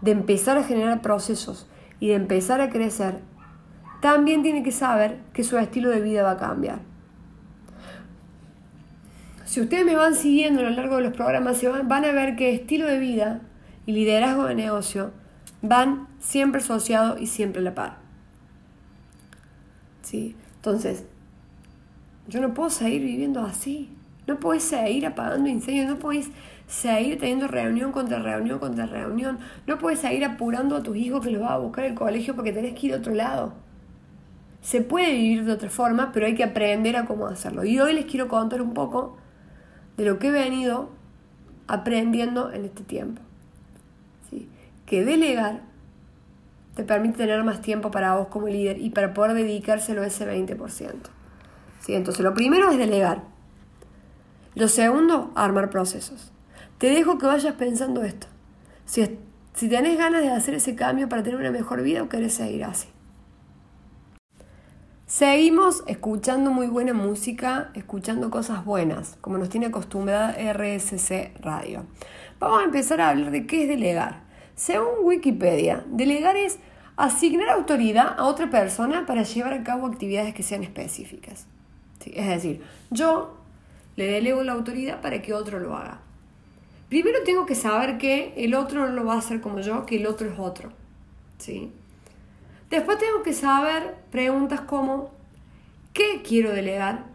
de 0.00 0.12
empezar 0.12 0.56
a 0.56 0.62
generar 0.62 1.02
procesos 1.02 1.68
y 1.98 2.08
de 2.08 2.14
empezar 2.14 2.60
a 2.60 2.70
crecer, 2.70 3.20
también 4.00 4.42
tiene 4.42 4.62
que 4.62 4.72
saber 4.72 5.18
que 5.32 5.44
su 5.44 5.58
estilo 5.58 5.90
de 5.90 6.00
vida 6.00 6.22
va 6.22 6.32
a 6.32 6.36
cambiar. 6.38 6.80
Si 9.44 9.60
ustedes 9.60 9.84
me 9.84 9.96
van 9.96 10.14
siguiendo 10.14 10.60
a 10.60 10.64
lo 10.64 10.70
largo 10.70 10.96
de 10.96 11.02
los 11.02 11.12
programas, 11.12 11.60
van 11.84 12.04
a 12.04 12.12
ver 12.12 12.36
que 12.36 12.54
estilo 12.54 12.86
de 12.86 12.98
vida 12.98 13.40
y 13.84 13.92
liderazgo 13.92 14.44
de 14.44 14.54
negocio 14.54 15.10
van 15.62 16.06
siempre 16.20 16.60
asociados 16.60 17.20
y 17.20 17.26
siempre 17.26 17.60
a 17.60 17.64
la 17.64 17.74
par. 17.74 17.96
¿Sí? 20.02 20.36
Entonces, 20.56 21.04
yo 22.28 22.40
no 22.40 22.54
puedo 22.54 22.70
seguir 22.70 23.02
viviendo 23.02 23.40
así. 23.40 23.90
No 24.26 24.38
puedes 24.38 24.62
seguir 24.62 25.06
apagando 25.06 25.48
incendios, 25.48 25.88
no 25.88 25.98
puedes 25.98 26.30
seguir 26.68 27.18
teniendo 27.18 27.48
reunión 27.48 27.90
contra 27.90 28.20
reunión 28.20 28.60
contra 28.60 28.86
reunión. 28.86 29.40
No 29.66 29.78
puedes 29.78 29.98
seguir 29.98 30.24
apurando 30.24 30.76
a 30.76 30.82
tus 30.82 30.96
hijos 30.96 31.24
que 31.24 31.32
los 31.32 31.42
vas 31.42 31.50
a 31.52 31.58
buscar 31.58 31.86
el 31.86 31.94
colegio 31.94 32.36
porque 32.36 32.52
tenés 32.52 32.78
que 32.78 32.86
ir 32.86 32.94
a 32.94 32.98
otro 32.98 33.14
lado. 33.14 33.54
Se 34.62 34.82
puede 34.82 35.12
vivir 35.12 35.44
de 35.44 35.52
otra 35.52 35.70
forma, 35.70 36.12
pero 36.12 36.26
hay 36.26 36.34
que 36.34 36.44
aprender 36.44 36.96
a 36.96 37.06
cómo 37.06 37.26
hacerlo. 37.26 37.64
Y 37.64 37.80
hoy 37.80 37.94
les 37.94 38.04
quiero 38.04 38.28
contar 38.28 38.60
un 38.60 38.74
poco 38.74 39.16
de 39.96 40.04
lo 40.04 40.18
que 40.18 40.28
he 40.28 40.30
venido 40.30 40.90
aprendiendo 41.66 42.52
en 42.52 42.64
este 42.64 42.82
tiempo. 42.82 43.22
Que 44.86 45.04
delegar 45.04 45.60
te 46.74 46.82
permite 46.82 47.18
tener 47.18 47.44
más 47.44 47.60
tiempo 47.60 47.90
para 47.92 48.16
vos 48.16 48.26
como 48.28 48.48
líder 48.48 48.78
y 48.78 48.90
para 48.90 49.14
poder 49.14 49.34
dedicárselo 49.34 50.02
a 50.02 50.06
ese 50.06 50.26
20%. 50.26 50.94
¿Sí? 51.80 51.94
Entonces, 51.94 52.24
lo 52.24 52.34
primero 52.34 52.70
es 52.70 52.78
delegar. 52.78 53.22
Lo 54.54 54.66
segundo, 54.66 55.30
armar 55.36 55.70
procesos. 55.70 56.32
Te 56.78 56.88
dejo 56.90 57.18
que 57.18 57.26
vayas 57.26 57.54
pensando 57.54 58.02
esto. 58.02 58.26
Si, 58.84 59.18
si 59.54 59.68
tenés 59.68 59.96
ganas 59.96 60.22
de 60.22 60.30
hacer 60.30 60.54
ese 60.54 60.74
cambio 60.74 61.08
para 61.08 61.22
tener 61.22 61.38
una 61.38 61.52
mejor 61.52 61.82
vida 61.82 62.02
o 62.02 62.08
querés 62.08 62.34
seguir 62.34 62.64
así. 62.64 62.88
Seguimos 65.10 65.82
escuchando 65.88 66.52
muy 66.52 66.68
buena 66.68 66.94
música, 66.94 67.72
escuchando 67.74 68.30
cosas 68.30 68.64
buenas, 68.64 69.18
como 69.20 69.38
nos 69.38 69.48
tiene 69.48 69.66
acostumbrada 69.66 70.36
RSC 70.52 71.32
Radio. 71.40 71.84
Vamos 72.38 72.60
a 72.60 72.64
empezar 72.64 73.00
a 73.00 73.08
hablar 73.08 73.32
de 73.32 73.44
qué 73.44 73.64
es 73.64 73.68
delegar. 73.68 74.22
Según 74.54 75.02
Wikipedia, 75.02 75.84
delegar 75.88 76.36
es 76.36 76.60
asignar 76.96 77.48
autoridad 77.48 78.20
a 78.20 78.26
otra 78.26 78.50
persona 78.50 79.04
para 79.04 79.24
llevar 79.24 79.52
a 79.52 79.64
cabo 79.64 79.88
actividades 79.88 80.32
que 80.32 80.44
sean 80.44 80.62
específicas. 80.62 81.48
Es 82.06 82.28
decir, 82.28 82.62
yo 82.92 83.36
le 83.96 84.06
delego 84.06 84.44
la 84.44 84.52
autoridad 84.52 85.00
para 85.00 85.20
que 85.22 85.34
otro 85.34 85.58
lo 85.58 85.76
haga. 85.76 86.02
Primero 86.88 87.24
tengo 87.24 87.46
que 87.46 87.56
saber 87.56 87.98
que 87.98 88.32
el 88.36 88.54
otro 88.54 88.86
no 88.86 88.92
lo 88.92 89.04
va 89.04 89.14
a 89.14 89.18
hacer 89.18 89.40
como 89.40 89.58
yo, 89.58 89.86
que 89.86 89.96
el 89.96 90.06
otro 90.06 90.30
es 90.30 90.38
otro. 90.38 90.70
¿sí? 91.38 91.72
Después 92.70 92.98
tengo 92.98 93.22
que 93.24 93.32
saber 93.32 93.96
preguntas 94.12 94.60
como, 94.60 95.10
¿qué 95.92 96.22
quiero 96.22 96.52
delegar? 96.52 97.06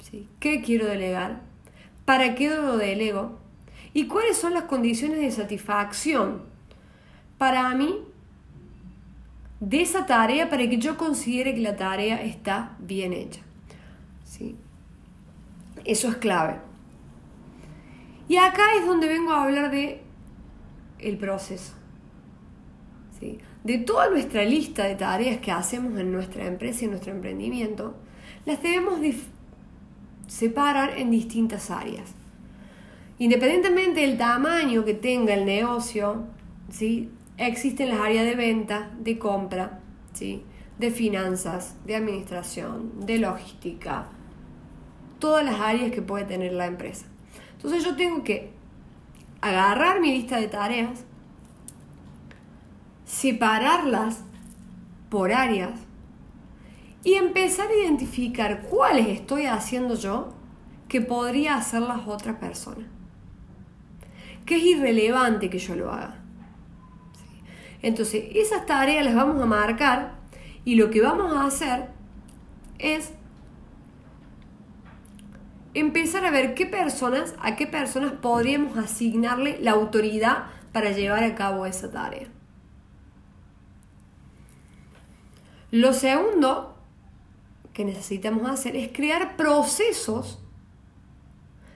¿Sí? 0.00 0.28
¿Qué 0.40 0.62
quiero 0.62 0.86
delegar? 0.86 1.40
¿Para 2.04 2.34
qué 2.34 2.50
lo 2.50 2.76
delego? 2.76 3.38
¿Y 3.92 4.08
cuáles 4.08 4.36
son 4.36 4.52
las 4.52 4.64
condiciones 4.64 5.20
de 5.20 5.30
satisfacción 5.30 6.42
para 7.38 7.72
mí 7.74 8.00
de 9.60 9.80
esa 9.80 10.04
tarea 10.04 10.50
para 10.50 10.68
que 10.68 10.78
yo 10.78 10.96
considere 10.96 11.54
que 11.54 11.60
la 11.60 11.76
tarea 11.76 12.20
está 12.20 12.76
bien 12.80 13.12
hecha? 13.12 13.40
¿Sí? 14.24 14.56
Eso 15.84 16.08
es 16.08 16.16
clave. 16.16 16.58
Y 18.26 18.36
acá 18.38 18.62
es 18.76 18.86
donde 18.86 19.06
vengo 19.06 19.32
a 19.32 19.44
hablar 19.44 19.70
de 19.70 20.02
el 20.98 21.16
proceso. 21.16 21.74
¿Sí? 23.20 23.38
De 23.64 23.78
toda 23.78 24.10
nuestra 24.10 24.44
lista 24.44 24.84
de 24.84 24.94
tareas 24.94 25.40
que 25.40 25.50
hacemos 25.50 25.98
en 25.98 26.12
nuestra 26.12 26.46
empresa 26.46 26.82
y 26.82 26.84
en 26.84 26.90
nuestro 26.92 27.12
emprendimiento, 27.12 27.94
las 28.44 28.62
debemos 28.62 29.00
separar 30.26 30.98
en 30.98 31.10
distintas 31.10 31.70
áreas. 31.70 32.14
Independientemente 33.18 34.02
del 34.02 34.18
tamaño 34.18 34.84
que 34.84 34.94
tenga 34.94 35.34
el 35.34 35.46
negocio, 35.46 36.26
¿sí? 36.70 37.10
existen 37.38 37.88
las 37.88 38.00
áreas 38.00 38.26
de 38.26 38.34
venta, 38.34 38.90
de 39.00 39.18
compra, 39.18 39.80
¿sí? 40.12 40.42
de 40.78 40.90
finanzas, 40.90 41.76
de 41.86 41.96
administración, 41.96 43.06
de 43.06 43.18
logística, 43.18 44.08
todas 45.18 45.44
las 45.44 45.58
áreas 45.60 45.90
que 45.90 46.02
puede 46.02 46.24
tener 46.24 46.52
la 46.52 46.66
empresa. 46.66 47.06
Entonces 47.56 47.84
yo 47.84 47.96
tengo 47.96 48.24
que 48.24 48.50
agarrar 49.40 50.00
mi 50.00 50.12
lista 50.12 50.38
de 50.38 50.48
tareas, 50.48 51.04
separarlas 53.24 54.22
por 55.08 55.32
áreas 55.32 55.70
y 57.04 57.14
empezar 57.14 57.68
a 57.68 57.74
identificar 57.74 58.64
cuáles 58.68 59.08
estoy 59.08 59.46
haciendo 59.46 59.94
yo 59.94 60.34
que 60.88 61.00
podría 61.00 61.56
hacer 61.56 61.80
las 61.80 62.06
otras 62.06 62.36
personas. 62.36 62.86
Que 64.44 64.56
es 64.56 64.64
irrelevante 64.64 65.48
que 65.48 65.58
yo 65.58 65.74
lo 65.74 65.90
haga. 65.90 66.20
Entonces, 67.80 68.26
esas 68.34 68.66
tareas 68.66 69.06
las 69.06 69.14
vamos 69.14 69.42
a 69.42 69.46
marcar 69.46 70.16
y 70.66 70.74
lo 70.74 70.90
que 70.90 71.00
vamos 71.00 71.34
a 71.34 71.46
hacer 71.46 71.88
es 72.78 73.14
empezar 75.72 76.26
a 76.26 76.30
ver 76.30 76.52
qué 76.52 76.66
personas, 76.66 77.34
a 77.40 77.56
qué 77.56 77.66
personas 77.66 78.12
podríamos 78.12 78.76
asignarle 78.76 79.56
la 79.62 79.70
autoridad 79.70 80.44
para 80.72 80.90
llevar 80.90 81.24
a 81.24 81.34
cabo 81.34 81.64
esa 81.64 81.90
tarea. 81.90 82.33
Lo 85.74 85.92
segundo 85.92 86.76
que 87.72 87.84
necesitamos 87.84 88.48
hacer 88.48 88.76
es 88.76 88.92
crear 88.92 89.34
procesos 89.34 90.40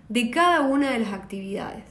de 0.08 0.30
cada 0.30 0.60
una 0.60 0.92
de 0.92 1.00
las 1.00 1.12
actividades. 1.12 1.82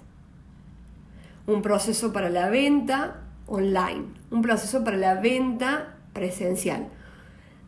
Un 1.48 1.62
proceso 1.62 2.14
para 2.14 2.30
la 2.30 2.48
venta 2.48 3.26
online, 3.46 4.06
un 4.32 4.42
proceso 4.42 4.86
para 4.86 4.96
la 4.96 5.16
venta 5.16 5.98
presencial. 6.14 6.88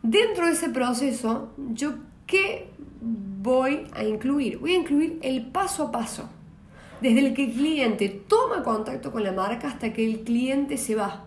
Dentro 0.02 0.46
de 0.46 0.52
ese 0.52 0.70
proceso, 0.70 1.52
¿yo 1.74 1.96
qué 2.26 2.70
voy 3.02 3.88
a 3.92 4.04
incluir? 4.04 4.56
Voy 4.56 4.72
a 4.72 4.78
incluir 4.78 5.18
el 5.20 5.50
paso 5.50 5.88
a 5.88 5.92
paso, 5.92 6.30
desde 7.02 7.26
el 7.26 7.34
que 7.34 7.44
el 7.44 7.52
cliente 7.52 8.08
toma 8.08 8.62
contacto 8.62 9.12
con 9.12 9.22
la 9.22 9.32
marca 9.32 9.68
hasta 9.68 9.92
que 9.92 10.10
el 10.10 10.20
cliente 10.20 10.78
se 10.78 10.94
va. 10.94 11.24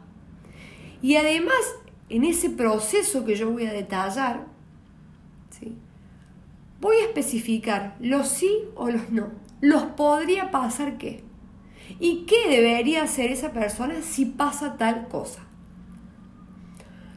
Y 1.04 1.18
además 1.18 1.76
en 2.14 2.26
ese 2.26 2.52
proceso 2.52 3.26
que 3.26 3.36
yo 3.36 3.50
voy 3.50 3.66
a 3.66 3.74
detallar, 3.74 4.46
voy 6.80 6.98
a 6.98 7.06
especificar 7.06 7.96
los 8.00 8.28
sí 8.28 8.66
o 8.76 8.92
los 8.92 9.10
no. 9.10 9.32
Los 9.62 9.82
podría 9.82 10.52
pasar 10.52 11.00
qué. 11.00 11.24
¿Y 12.00 12.28
qué 12.28 12.50
debería 12.50 13.02
hacer 13.02 13.32
esa 13.32 13.52
persona 13.52 13.96
si 14.04 14.26
pasa 14.26 14.78
tal 14.78 15.08
cosa? 15.08 15.42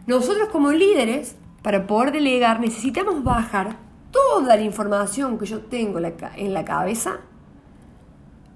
Nosotros 0.07 0.49
como 0.49 0.73
líderes, 0.73 1.37
para 1.61 1.87
poder 1.87 2.13
delegar, 2.13 2.61
necesitamos 2.61 3.23
bajar 3.23 3.77
toda 4.11 4.57
la 4.57 4.63
información 4.63 5.37
que 5.37 5.45
yo 5.45 5.61
tengo 5.61 5.99
en 5.99 6.55
la 6.55 6.65
cabeza 6.65 7.21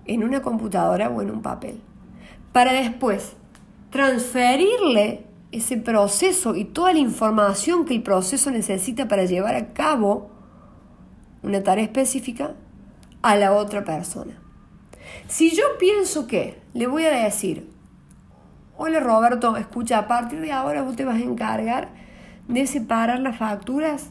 en 0.06 0.24
una 0.24 0.40
computadora 0.40 1.10
o 1.10 1.20
en 1.20 1.30
un 1.32 1.42
papel, 1.42 1.82
para 2.54 2.72
después 2.72 3.34
transferirle 3.90 5.28
ese 5.52 5.76
proceso 5.76 6.54
y 6.54 6.64
toda 6.64 6.92
la 6.92 7.00
información 7.00 7.84
que 7.84 7.94
el 7.94 8.02
proceso 8.02 8.50
necesita 8.50 9.08
para 9.08 9.24
llevar 9.24 9.56
a 9.56 9.72
cabo 9.72 10.30
una 11.42 11.62
tarea 11.62 11.84
específica 11.84 12.54
a 13.22 13.36
la 13.36 13.52
otra 13.52 13.84
persona. 13.84 14.34
Si 15.28 15.50
yo 15.50 15.64
pienso 15.78 16.26
que 16.26 16.60
le 16.74 16.86
voy 16.86 17.04
a 17.04 17.10
decir, 17.10 17.68
hola 18.76 19.00
Roberto, 19.00 19.56
escucha, 19.56 19.98
a 19.98 20.08
partir 20.08 20.40
de 20.40 20.52
ahora 20.52 20.82
vos 20.82 20.96
te 20.96 21.04
vas 21.04 21.16
a 21.16 21.24
encargar 21.24 21.88
de 22.48 22.66
separar 22.66 23.20
las 23.20 23.36
facturas, 23.36 24.10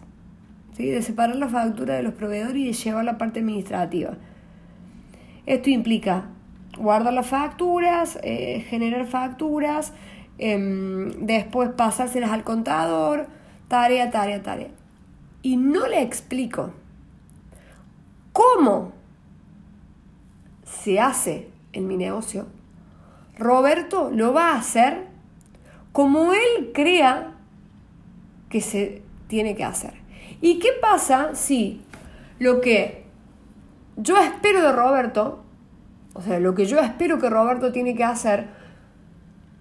¿sí? 0.75 0.87
de 0.87 1.01
separar 1.01 1.35
las 1.35 1.51
facturas 1.51 1.97
de 1.97 2.03
los 2.03 2.13
proveedores 2.13 2.57
y 2.57 2.65
de 2.65 2.73
llevar 2.73 3.05
la 3.05 3.17
parte 3.17 3.39
administrativa. 3.39 4.17
Esto 5.45 5.69
implica 5.69 6.25
guardar 6.77 7.13
las 7.13 7.27
facturas, 7.27 8.19
eh, 8.23 8.65
generar 8.69 9.05
facturas, 9.07 9.93
em, 10.39 11.11
después 11.25 11.69
pasárselas 11.69 12.31
al 12.31 12.43
contador, 12.43 13.27
tarea, 13.67 14.09
tarea, 14.09 14.41
tarea. 14.41 14.69
Y 15.41 15.57
no 15.57 15.87
le 15.87 16.01
explico 16.01 16.71
cómo 18.33 18.93
se 20.63 20.99
hace 20.99 21.49
en 21.73 21.87
mi 21.87 21.97
negocio. 21.97 22.47
Roberto 23.37 24.09
lo 24.11 24.33
va 24.33 24.51
a 24.51 24.57
hacer 24.57 25.07
como 25.91 26.33
él 26.33 26.71
crea 26.73 27.33
que 28.49 28.61
se 28.61 29.01
tiene 29.27 29.55
que 29.55 29.63
hacer. 29.63 29.93
¿Y 30.41 30.59
qué 30.59 30.69
pasa 30.81 31.35
si 31.35 31.81
lo 32.39 32.61
que 32.61 33.05
yo 33.97 34.17
espero 34.17 34.61
de 34.61 34.71
Roberto, 34.71 35.43
o 36.13 36.21
sea, 36.21 36.39
lo 36.39 36.55
que 36.55 36.65
yo 36.65 36.79
espero 36.79 37.19
que 37.19 37.29
Roberto 37.29 37.71
tiene 37.71 37.95
que 37.95 38.03
hacer, 38.03 38.47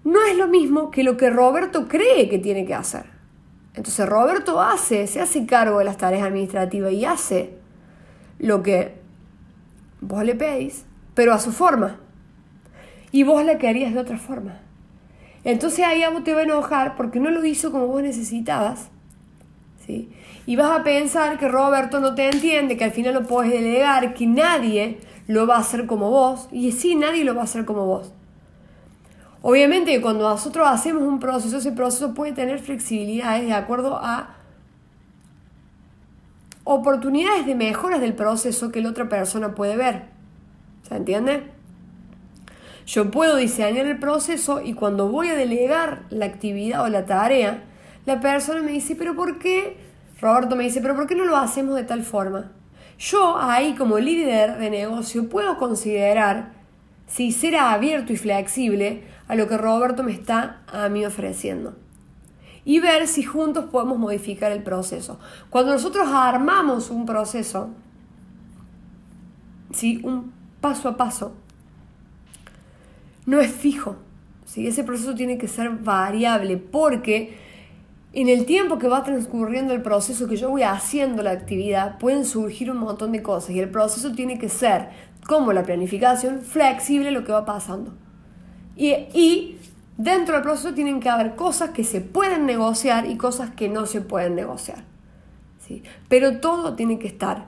no 0.09 0.23
es 0.25 0.35
lo 0.35 0.47
mismo 0.47 0.89
que 0.89 1.03
lo 1.03 1.17
que 1.17 1.29
Roberto 1.29 1.87
cree 1.87 2.29
que 2.29 2.39
tiene 2.39 2.65
que 2.65 2.73
hacer. 2.73 3.05
Entonces 3.75 4.09
Roberto 4.09 4.59
hace, 4.59 5.05
se 5.05 5.21
hace 5.21 5.45
cargo 5.45 5.79
de 5.79 5.85
las 5.85 5.97
tareas 5.97 6.23
administrativas 6.23 6.91
y 6.91 7.05
hace 7.05 7.53
lo 8.39 8.63
que 8.63 8.95
vos 10.01 10.23
le 10.23 10.33
pedís, 10.33 10.85
pero 11.13 11.31
a 11.31 11.39
su 11.39 11.51
forma. 11.51 11.99
Y 13.11 13.23
vos 13.23 13.45
la 13.45 13.59
querías 13.59 13.93
de 13.93 13.99
otra 13.99 14.17
forma. 14.17 14.59
Entonces 15.43 15.85
ahí 15.85 16.01
a 16.01 16.09
vos 16.09 16.23
te 16.23 16.33
va 16.33 16.39
a 16.39 16.43
enojar 16.43 16.95
porque 16.95 17.19
no 17.19 17.29
lo 17.29 17.45
hizo 17.45 17.71
como 17.71 17.85
vos 17.85 18.01
necesitabas. 18.01 18.89
¿sí? 19.85 20.09
Y 20.47 20.55
vas 20.55 20.71
a 20.71 20.83
pensar 20.83 21.37
que 21.37 21.47
Roberto 21.47 21.99
no 21.99 22.15
te 22.15 22.27
entiende, 22.27 22.77
que 22.77 22.85
al 22.85 22.91
final 22.91 23.13
lo 23.13 23.27
puedes 23.27 23.51
delegar, 23.51 24.15
que 24.15 24.25
nadie 24.25 24.97
lo 25.27 25.45
va 25.45 25.57
a 25.57 25.59
hacer 25.59 25.85
como 25.85 26.09
vos. 26.09 26.49
Y 26.51 26.71
sí, 26.71 26.95
nadie 26.95 27.23
lo 27.23 27.35
va 27.35 27.41
a 27.41 27.43
hacer 27.43 27.65
como 27.65 27.85
vos. 27.85 28.13
Obviamente 29.41 30.01
cuando 30.01 30.27
nosotros 30.27 30.67
hacemos 30.67 31.03
un 31.03 31.19
proceso, 31.19 31.57
ese 31.57 31.71
proceso 31.71 32.13
puede 32.13 32.33
tener 32.33 32.59
flexibilidades 32.59 33.45
de 33.45 33.53
acuerdo 33.53 33.97
a 34.01 34.35
oportunidades 36.65 37.45
de 37.45 37.55
mejoras 37.55 38.01
del 38.01 38.13
proceso 38.13 38.71
que 38.71 38.81
la 38.81 38.89
otra 38.89 39.07
persona 39.07 39.55
puede 39.55 39.77
ver. 39.77 40.03
¿Se 40.87 40.95
entiende? 40.95 41.43
Yo 42.85 43.11
puedo 43.11 43.35
diseñar 43.37 43.85
el 43.85 43.99
proceso 43.99 44.61
y 44.61 44.73
cuando 44.73 45.09
voy 45.09 45.29
a 45.29 45.35
delegar 45.35 46.03
la 46.09 46.25
actividad 46.25 46.83
o 46.83 46.89
la 46.89 47.05
tarea, 47.05 47.63
la 48.05 48.19
persona 48.19 48.61
me 48.61 48.71
dice, 48.71 48.95
pero 48.95 49.15
¿por 49.15 49.39
qué? 49.39 49.77
Roberto 50.19 50.55
me 50.55 50.63
dice, 50.63 50.81
pero 50.81 50.95
¿por 50.95 51.07
qué 51.07 51.15
no 51.15 51.25
lo 51.25 51.37
hacemos 51.37 51.75
de 51.75 51.83
tal 51.83 52.03
forma? 52.03 52.51
Yo 52.97 53.37
ahí 53.39 53.75
como 53.75 53.99
líder 53.99 54.57
de 54.57 54.69
negocio 54.69 55.29
puedo 55.29 55.57
considerar 55.57 56.51
si 57.07 57.31
será 57.31 57.71
abierto 57.71 58.11
y 58.11 58.17
flexible 58.17 59.03
a 59.29 59.35
lo 59.35 59.47
que 59.47 59.57
Roberto 59.57 60.03
me 60.03 60.11
está 60.11 60.63
a 60.67 60.89
mí 60.89 61.05
ofreciendo 61.05 61.75
y 62.65 62.79
ver 62.79 63.07
si 63.07 63.23
juntos 63.23 63.65
podemos 63.65 63.97
modificar 63.97 64.51
el 64.51 64.63
proceso. 64.63 65.19
Cuando 65.49 65.71
nosotros 65.71 66.07
armamos 66.11 66.89
un 66.89 67.05
proceso, 67.05 67.69
¿sí? 69.71 70.01
un 70.03 70.33
paso 70.59 70.89
a 70.89 70.97
paso, 70.97 71.33
no 73.25 73.39
es 73.39 73.51
fijo. 73.51 73.95
¿sí? 74.45 74.67
Ese 74.67 74.83
proceso 74.83 75.15
tiene 75.15 75.37
que 75.37 75.47
ser 75.47 75.69
variable 75.69 76.57
porque 76.57 77.37
en 78.13 78.29
el 78.29 78.45
tiempo 78.45 78.79
que 78.79 78.87
va 78.87 79.03
transcurriendo 79.03 79.73
el 79.73 79.83
proceso 79.83 80.27
que 80.27 80.35
yo 80.35 80.49
voy 80.49 80.63
haciendo 80.63 81.21
la 81.21 81.31
actividad, 81.31 81.99
pueden 81.99 82.25
surgir 82.25 82.71
un 82.71 82.77
montón 82.77 83.11
de 83.11 83.21
cosas 83.21 83.51
y 83.51 83.59
el 83.59 83.69
proceso 83.69 84.11
tiene 84.13 84.39
que 84.39 84.49
ser, 84.49 84.89
como 85.27 85.53
la 85.53 85.61
planificación, 85.61 86.41
flexible 86.41 87.11
lo 87.11 87.23
que 87.23 87.31
va 87.31 87.45
pasando. 87.45 87.93
Y, 88.79 89.57
Dentro 89.97 90.35
del 90.35 90.43
proceso 90.43 90.73
tienen 90.73 91.01
que 91.01 91.09
haber 91.09 91.35
cosas 91.35 91.71
que 91.71 91.83
se 91.83 91.99
pueden 91.99 92.45
negociar 92.45 93.05
y 93.05 93.17
cosas 93.17 93.49
que 93.49 93.67
no 93.67 93.85
se 93.85 93.99
pueden 93.99 94.33
negociar. 94.33 94.85
¿sí? 95.59 95.83
Pero 96.07 96.39
todo 96.39 96.75
tiene 96.75 96.99
que 96.99 97.07
estar 97.07 97.47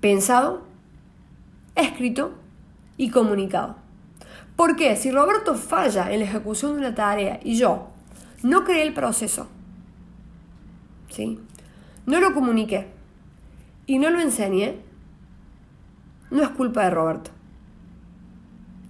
pensado, 0.00 0.62
escrito 1.74 2.34
y 2.96 3.10
comunicado. 3.10 3.74
¿Por 4.54 4.76
qué? 4.76 4.94
Si 4.94 5.10
Roberto 5.10 5.56
falla 5.56 6.12
en 6.12 6.20
la 6.20 6.26
ejecución 6.26 6.74
de 6.74 6.78
una 6.78 6.94
tarea 6.94 7.40
y 7.42 7.56
yo 7.56 7.88
no 8.44 8.62
creé 8.62 8.82
el 8.82 8.94
proceso, 8.94 9.48
¿sí? 11.10 11.40
no 12.06 12.20
lo 12.20 12.34
comuniqué 12.34 12.86
y 13.84 13.98
no 13.98 14.10
lo 14.10 14.20
enseñé, 14.20 14.78
no 16.30 16.44
es 16.44 16.50
culpa 16.50 16.84
de 16.84 16.90
Roberto. 16.90 17.32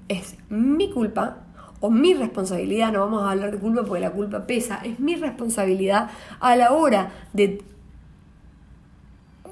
Es 0.08 0.35
mi 0.48 0.90
culpa 0.90 1.38
o 1.80 1.90
mi 1.90 2.14
responsabilidad, 2.14 2.92
no 2.92 3.00
vamos 3.00 3.22
a 3.22 3.30
hablar 3.30 3.50
de 3.52 3.58
culpa 3.58 3.84
porque 3.84 4.00
la 4.00 4.12
culpa 4.12 4.46
pesa, 4.46 4.80
es 4.84 4.98
mi 4.98 5.16
responsabilidad 5.16 6.10
a 6.40 6.56
la 6.56 6.72
hora 6.72 7.12
de 7.32 7.62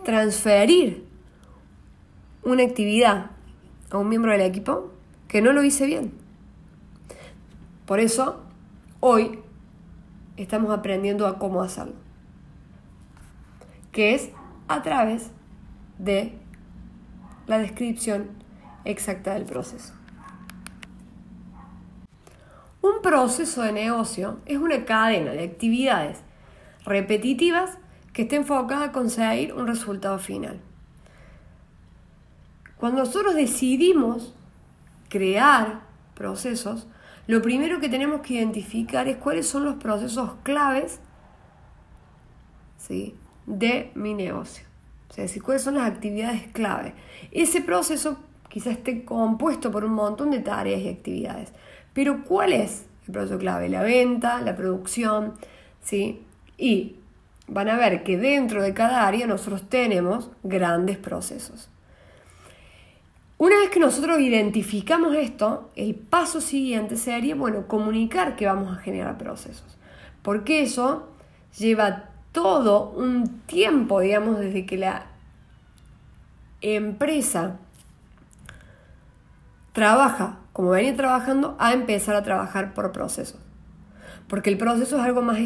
transferir 0.04 1.06
una 2.42 2.62
actividad 2.62 3.30
a 3.90 3.98
un 3.98 4.08
miembro 4.08 4.32
del 4.32 4.42
equipo 4.42 4.92
que 5.28 5.42
no 5.42 5.52
lo 5.52 5.62
hice 5.62 5.86
bien. 5.86 6.12
Por 7.86 8.00
eso, 8.00 8.42
hoy 9.00 9.40
estamos 10.36 10.70
aprendiendo 10.70 11.26
a 11.26 11.38
cómo 11.38 11.62
hacerlo, 11.62 11.94
que 13.92 14.14
es 14.14 14.30
a 14.68 14.82
través 14.82 15.30
de 15.98 16.38
la 17.46 17.58
descripción 17.58 18.28
exacta 18.84 19.34
del 19.34 19.44
proceso. 19.44 19.92
Un 22.84 23.00
proceso 23.00 23.62
de 23.62 23.72
negocio 23.72 24.40
es 24.44 24.58
una 24.58 24.84
cadena 24.84 25.30
de 25.30 25.42
actividades 25.42 26.18
repetitivas 26.84 27.78
que 28.12 28.22
esté 28.22 28.36
enfocada 28.36 28.84
a 28.84 28.92
conseguir 28.92 29.54
un 29.54 29.66
resultado 29.66 30.18
final. 30.18 30.60
Cuando 32.76 32.98
nosotros 32.98 33.36
decidimos 33.36 34.34
crear 35.08 35.80
procesos, 36.14 36.86
lo 37.26 37.40
primero 37.40 37.80
que 37.80 37.88
tenemos 37.88 38.20
que 38.20 38.34
identificar 38.34 39.08
es 39.08 39.16
cuáles 39.16 39.48
son 39.48 39.64
los 39.64 39.76
procesos 39.76 40.32
claves 40.42 41.00
¿sí? 42.76 43.16
de 43.46 43.92
mi 43.94 44.12
negocio. 44.12 44.66
Es 45.08 45.16
decir, 45.16 45.42
cuáles 45.42 45.62
son 45.62 45.76
las 45.76 45.90
actividades 45.90 46.48
clave. 46.52 46.92
Ese 47.30 47.62
proceso 47.62 48.18
quizás 48.50 48.74
esté 48.74 49.06
compuesto 49.06 49.70
por 49.70 49.86
un 49.86 49.94
montón 49.94 50.30
de 50.30 50.40
tareas 50.40 50.82
y 50.82 50.90
actividades. 50.90 51.54
Pero 51.94 52.24
¿cuál 52.24 52.52
es 52.52 52.86
el 53.06 53.12
proceso 53.12 53.38
clave? 53.38 53.68
La 53.70 53.82
venta, 53.82 54.40
la 54.42 54.54
producción, 54.54 55.34
¿sí? 55.82 56.22
Y 56.58 56.96
van 57.46 57.68
a 57.68 57.76
ver 57.76 58.02
que 58.02 58.18
dentro 58.18 58.62
de 58.62 58.74
cada 58.74 59.06
área 59.06 59.26
nosotros 59.26 59.68
tenemos 59.68 60.30
grandes 60.42 60.98
procesos. 60.98 61.70
Una 63.36 63.56
vez 63.58 63.70
que 63.70 63.80
nosotros 63.80 64.20
identificamos 64.20 65.14
esto, 65.16 65.70
el 65.76 65.94
paso 65.94 66.40
siguiente 66.40 66.96
sería, 66.96 67.34
bueno, 67.34 67.66
comunicar 67.66 68.36
que 68.36 68.46
vamos 68.46 68.76
a 68.76 68.80
generar 68.80 69.18
procesos. 69.18 69.76
Porque 70.22 70.62
eso 70.62 71.08
lleva 71.58 72.10
todo 72.32 72.90
un 72.90 73.40
tiempo, 73.40 74.00
digamos, 74.00 74.38
desde 74.38 74.66
que 74.66 74.78
la 74.78 75.06
empresa 76.60 77.58
trabaja 79.72 80.38
como 80.54 80.70
venía 80.70 80.96
trabajando, 80.96 81.56
a 81.58 81.72
empezar 81.72 82.14
a 82.14 82.22
trabajar 82.22 82.74
por 82.74 82.92
procesos. 82.92 83.40
Porque 84.28 84.50
el 84.50 84.56
proceso 84.56 84.96
es 84.96 85.02
algo 85.02 85.20
más 85.20 85.38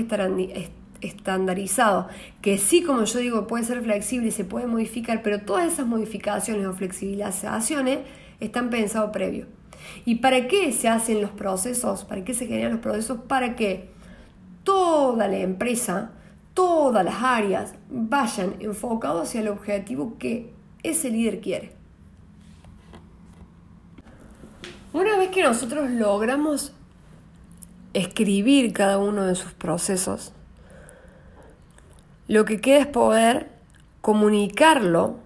estandarizado, 1.01 2.09
que 2.43 2.59
sí, 2.59 2.83
como 2.83 3.05
yo 3.05 3.19
digo, 3.19 3.47
puede 3.47 3.65
ser 3.65 3.83
flexible 3.83 4.29
y 4.29 4.33
se 4.33 4.45
puede 4.45 4.67
modificar, 4.67 5.23
pero 5.23 5.41
todas 5.41 5.73
esas 5.73 5.87
modificaciones 5.87 6.67
o 6.67 6.75
flexibilizaciones 6.75 8.01
están 8.39 8.69
pensados 8.69 9.11
previo. 9.11 9.47
¿Y 10.05 10.17
para 10.17 10.47
qué 10.47 10.73
se 10.73 10.89
hacen 10.89 11.23
los 11.23 11.31
procesos? 11.31 12.05
¿Para 12.05 12.23
qué 12.23 12.35
se 12.35 12.47
generan 12.47 12.73
los 12.73 12.81
procesos? 12.83 13.21
Para 13.27 13.57
que 13.57 13.89
toda 14.63 15.27
la 15.27 15.39
empresa, 15.39 16.11
todas 16.53 17.03
las 17.03 17.23
áreas 17.23 17.75
vayan 17.89 18.57
enfocados 18.61 19.27
hacia 19.27 19.41
el 19.41 19.49
objetivo 19.49 20.19
que 20.19 20.53
ese 20.83 21.09
líder 21.09 21.41
quiere. 21.41 21.78
Una 24.99 25.17
vez 25.17 25.31
que 25.31 25.45
nosotros 25.45 25.89
logramos 25.93 26.73
escribir 27.95 28.73
cada 28.73 28.99
uno 28.99 29.27
de 29.27 29.37
sus 29.37 29.53
procesos, 29.53 30.33
lo 32.27 32.45
que 32.45 32.61
queda 32.61 32.81
es 32.81 32.87
poder 32.89 33.49
comunicarlo 34.01 35.21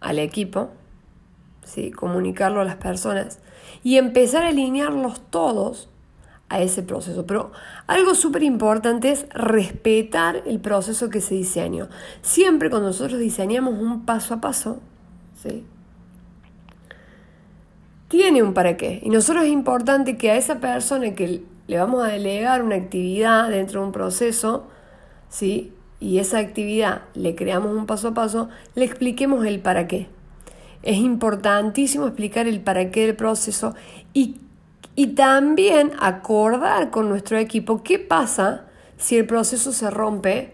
al 0.00 0.20
equipo, 0.20 0.70
¿sí? 1.64 1.90
comunicarlo 1.90 2.60
a 2.60 2.64
las 2.64 2.76
personas 2.76 3.40
y 3.82 3.96
empezar 3.96 4.44
a 4.44 4.50
alinearlos 4.50 5.20
todos 5.28 5.88
a 6.48 6.62
ese 6.62 6.84
proceso. 6.84 7.26
Pero 7.26 7.50
algo 7.88 8.14
súper 8.14 8.44
importante 8.44 9.10
es 9.10 9.28
respetar 9.30 10.44
el 10.46 10.60
proceso 10.60 11.10
que 11.10 11.20
se 11.20 11.34
diseñó. 11.34 11.88
Siempre 12.22 12.70
cuando 12.70 12.90
nosotros 12.90 13.18
diseñamos 13.18 13.74
un 13.74 14.06
paso 14.06 14.34
a 14.34 14.40
paso, 14.40 14.78
¿sí? 15.42 15.64
Tiene 18.08 18.42
un 18.42 18.54
para 18.54 18.76
qué. 18.76 19.00
Y 19.02 19.10
nosotros 19.10 19.44
es 19.44 19.50
importante 19.50 20.16
que 20.16 20.30
a 20.30 20.36
esa 20.36 20.60
persona 20.60 21.14
que 21.14 21.42
le 21.66 21.78
vamos 21.78 22.04
a 22.04 22.08
delegar 22.08 22.62
una 22.62 22.76
actividad 22.76 23.48
dentro 23.50 23.80
de 23.80 23.86
un 23.86 23.92
proceso, 23.92 24.66
¿sí? 25.28 25.72
y 25.98 26.18
esa 26.18 26.38
actividad 26.38 27.02
le 27.14 27.34
creamos 27.34 27.74
un 27.74 27.86
paso 27.86 28.08
a 28.08 28.14
paso, 28.14 28.48
le 28.74 28.84
expliquemos 28.84 29.44
el 29.46 29.60
para 29.60 29.88
qué. 29.88 30.08
Es 30.82 30.98
importantísimo 30.98 32.06
explicar 32.06 32.46
el 32.46 32.60
para 32.60 32.90
qué 32.90 33.06
del 33.06 33.16
proceso 33.16 33.74
y, 34.12 34.36
y 34.94 35.08
también 35.08 35.92
acordar 35.98 36.90
con 36.90 37.08
nuestro 37.08 37.38
equipo 37.38 37.82
qué 37.82 37.98
pasa 37.98 38.66
si 38.96 39.16
el 39.16 39.26
proceso 39.26 39.72
se 39.72 39.90
rompe 39.90 40.52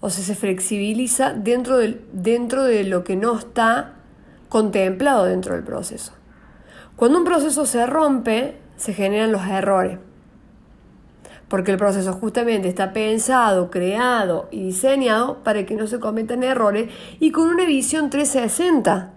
o 0.00 0.10
si 0.10 0.22
se 0.22 0.34
flexibiliza 0.34 1.32
dentro 1.32 1.78
de, 1.78 2.00
dentro 2.12 2.64
de 2.64 2.84
lo 2.84 3.02
que 3.02 3.16
no 3.16 3.38
está 3.38 3.94
contemplado 4.48 5.24
dentro 5.24 5.54
del 5.54 5.64
proceso. 5.64 6.12
Cuando 7.02 7.18
un 7.18 7.24
proceso 7.24 7.66
se 7.66 7.84
rompe, 7.84 8.54
se 8.76 8.94
generan 8.94 9.32
los 9.32 9.44
errores 9.44 9.98
porque 11.48 11.72
el 11.72 11.76
proceso 11.76 12.12
justamente 12.12 12.68
está 12.68 12.92
pensado, 12.92 13.72
creado 13.72 14.46
y 14.52 14.66
diseñado 14.66 15.42
para 15.42 15.66
que 15.66 15.74
no 15.74 15.88
se 15.88 15.98
cometan 15.98 16.44
errores 16.44 16.92
y 17.18 17.32
con 17.32 17.48
una 17.48 17.64
visión 17.64 18.08
360. 18.08 19.14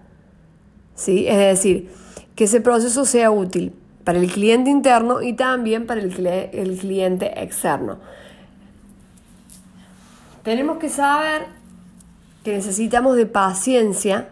¿Sí? 0.96 1.28
Es 1.28 1.36
decir, 1.36 1.88
que 2.34 2.44
ese 2.46 2.60
proceso 2.60 3.04
sea 3.04 3.30
útil 3.30 3.72
para 4.02 4.18
el 4.18 4.32
cliente 4.32 4.68
interno 4.68 5.22
y 5.22 5.34
también 5.34 5.86
para 5.86 6.00
el, 6.00 6.26
el 6.26 6.78
cliente 6.78 7.40
externo. 7.40 7.98
Tenemos 10.42 10.78
que 10.78 10.88
saber 10.88 11.46
que 12.42 12.52
necesitamos 12.52 13.14
de 13.14 13.26
paciencia 13.26 14.30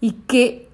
y 0.00 0.12
que 0.26 0.67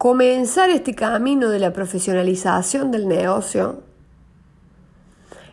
comenzar 0.00 0.70
este 0.70 0.94
camino 0.94 1.50
de 1.50 1.58
la 1.58 1.74
profesionalización 1.74 2.90
del 2.90 3.06
negocio 3.06 3.82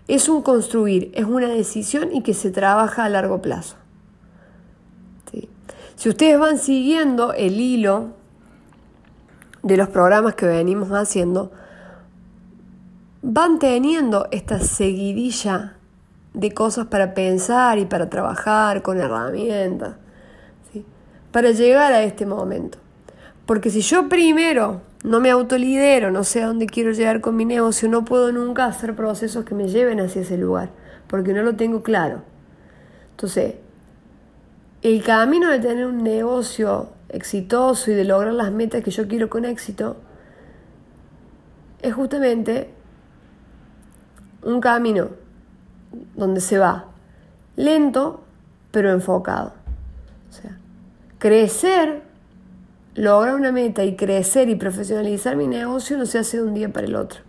es 0.08 0.30
un 0.30 0.42
construir, 0.42 1.12
es 1.16 1.26
una 1.26 1.50
decisión 1.50 2.16
y 2.16 2.22
que 2.22 2.34
se 2.34 2.50
trabaja 2.50 3.04
a 3.04 3.10
largo 3.10 3.42
plazo. 3.42 3.76
Si 5.98 6.08
ustedes 6.08 6.40
van 6.40 6.60
siguiendo 6.60 7.34
el 7.34 7.60
hilo 7.60 8.12
de 9.64 9.76
los 9.76 9.90
programas 9.90 10.36
que 10.36 10.46
venimos 10.46 10.92
haciendo, 10.92 11.52
van 13.22 13.60
teniendo 13.60 14.30
esta 14.32 14.62
seguidilla 14.62 15.76
de 16.34 16.54
cosas 16.54 16.88
para 16.88 17.14
pensar 17.14 17.80
y 17.80 17.86
para 17.86 18.10
trabajar 18.10 18.82
con 18.82 18.98
herramientas, 18.98 19.98
para 21.34 21.52
llegar 21.52 21.92
a 21.92 22.04
este 22.04 22.26
momento. 22.26 22.78
Porque 23.48 23.70
si 23.70 23.80
yo 23.80 24.10
primero 24.10 24.82
no 25.06 25.22
me 25.22 25.32
autolidero, 25.32 26.12
no 26.12 26.26
sé 26.26 26.44
a 26.44 26.48
dónde 26.48 26.68
quiero 26.68 26.92
llegar 26.92 27.22
con 27.22 27.38
mi 27.38 27.46
negocio, 27.46 27.88
no 27.88 28.04
puedo 28.04 28.34
nunca 28.34 28.66
hacer 28.66 28.94
procesos 28.94 29.46
que 29.46 29.56
me 29.56 29.70
lleven 29.70 30.02
hacia 30.02 30.22
ese 30.22 30.38
lugar, 30.38 30.70
porque 31.08 31.34
no 31.34 31.42
lo 31.44 31.56
tengo 31.56 31.82
claro. 31.82 32.24
Entonces, 33.12 33.56
el 34.82 35.02
camino 35.02 35.50
de 35.50 35.60
tener 35.60 35.86
un 35.86 36.04
negocio 36.04 36.90
exitoso 37.08 37.90
y 37.90 37.94
de 37.94 38.04
lograr 38.04 38.34
las 38.34 38.52
metas 38.52 38.84
que 38.84 38.92
yo 38.92 39.08
quiero 39.08 39.30
con 39.30 39.46
éxito 39.46 39.96
es 41.82 41.94
justamente 41.94 42.70
un 44.44 44.60
camino 44.60 45.12
donde 46.18 46.42
se 46.42 46.58
va 46.58 46.88
lento 47.56 48.26
pero 48.72 48.92
enfocado. 48.92 49.54
O 50.30 50.34
sea, 50.34 50.58
crecer 51.18 52.07
lograr 52.98 53.36
una 53.36 53.52
meta 53.52 53.86
y 53.86 53.96
crecer 53.96 54.50
y 54.50 54.56
profesionalizar 54.56 55.36
mi 55.36 55.48
negocio 55.48 55.98
no 55.98 56.06
se 56.08 56.18
hace 56.18 56.38
de 56.38 56.44
un 56.44 56.56
día 56.56 56.74
para 56.74 56.88
el 56.88 56.96
otro. 56.96 57.22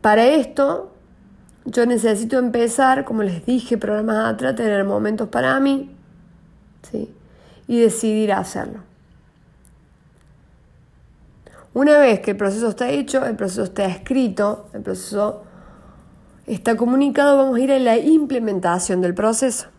Para 0.00 0.26
esto, 0.26 0.92
yo 1.64 1.84
necesito 1.84 2.38
empezar, 2.38 3.04
como 3.04 3.24
les 3.24 3.44
dije, 3.44 3.76
programas 3.76 4.32
atrás, 4.32 4.54
tener 4.54 4.84
momentos 4.84 5.28
para 5.28 5.58
mí 5.58 5.90
y 7.66 7.80
decidir 7.80 8.32
hacerlo. 8.32 8.80
Una 11.72 11.98
vez 11.98 12.20
que 12.20 12.30
el 12.32 12.36
proceso 12.36 12.68
está 12.68 12.90
hecho, 12.90 13.26
el 13.26 13.34
proceso 13.34 13.64
está 13.64 13.86
escrito, 13.86 14.68
el 14.72 14.82
proceso 14.82 15.42
está 16.46 16.76
comunicado, 16.76 17.38
vamos 17.38 17.56
a 17.56 17.60
ir 17.60 17.72
a 17.72 17.78
la 17.80 17.96
implementación 17.96 19.00
del 19.00 19.14
proceso. 19.14 19.73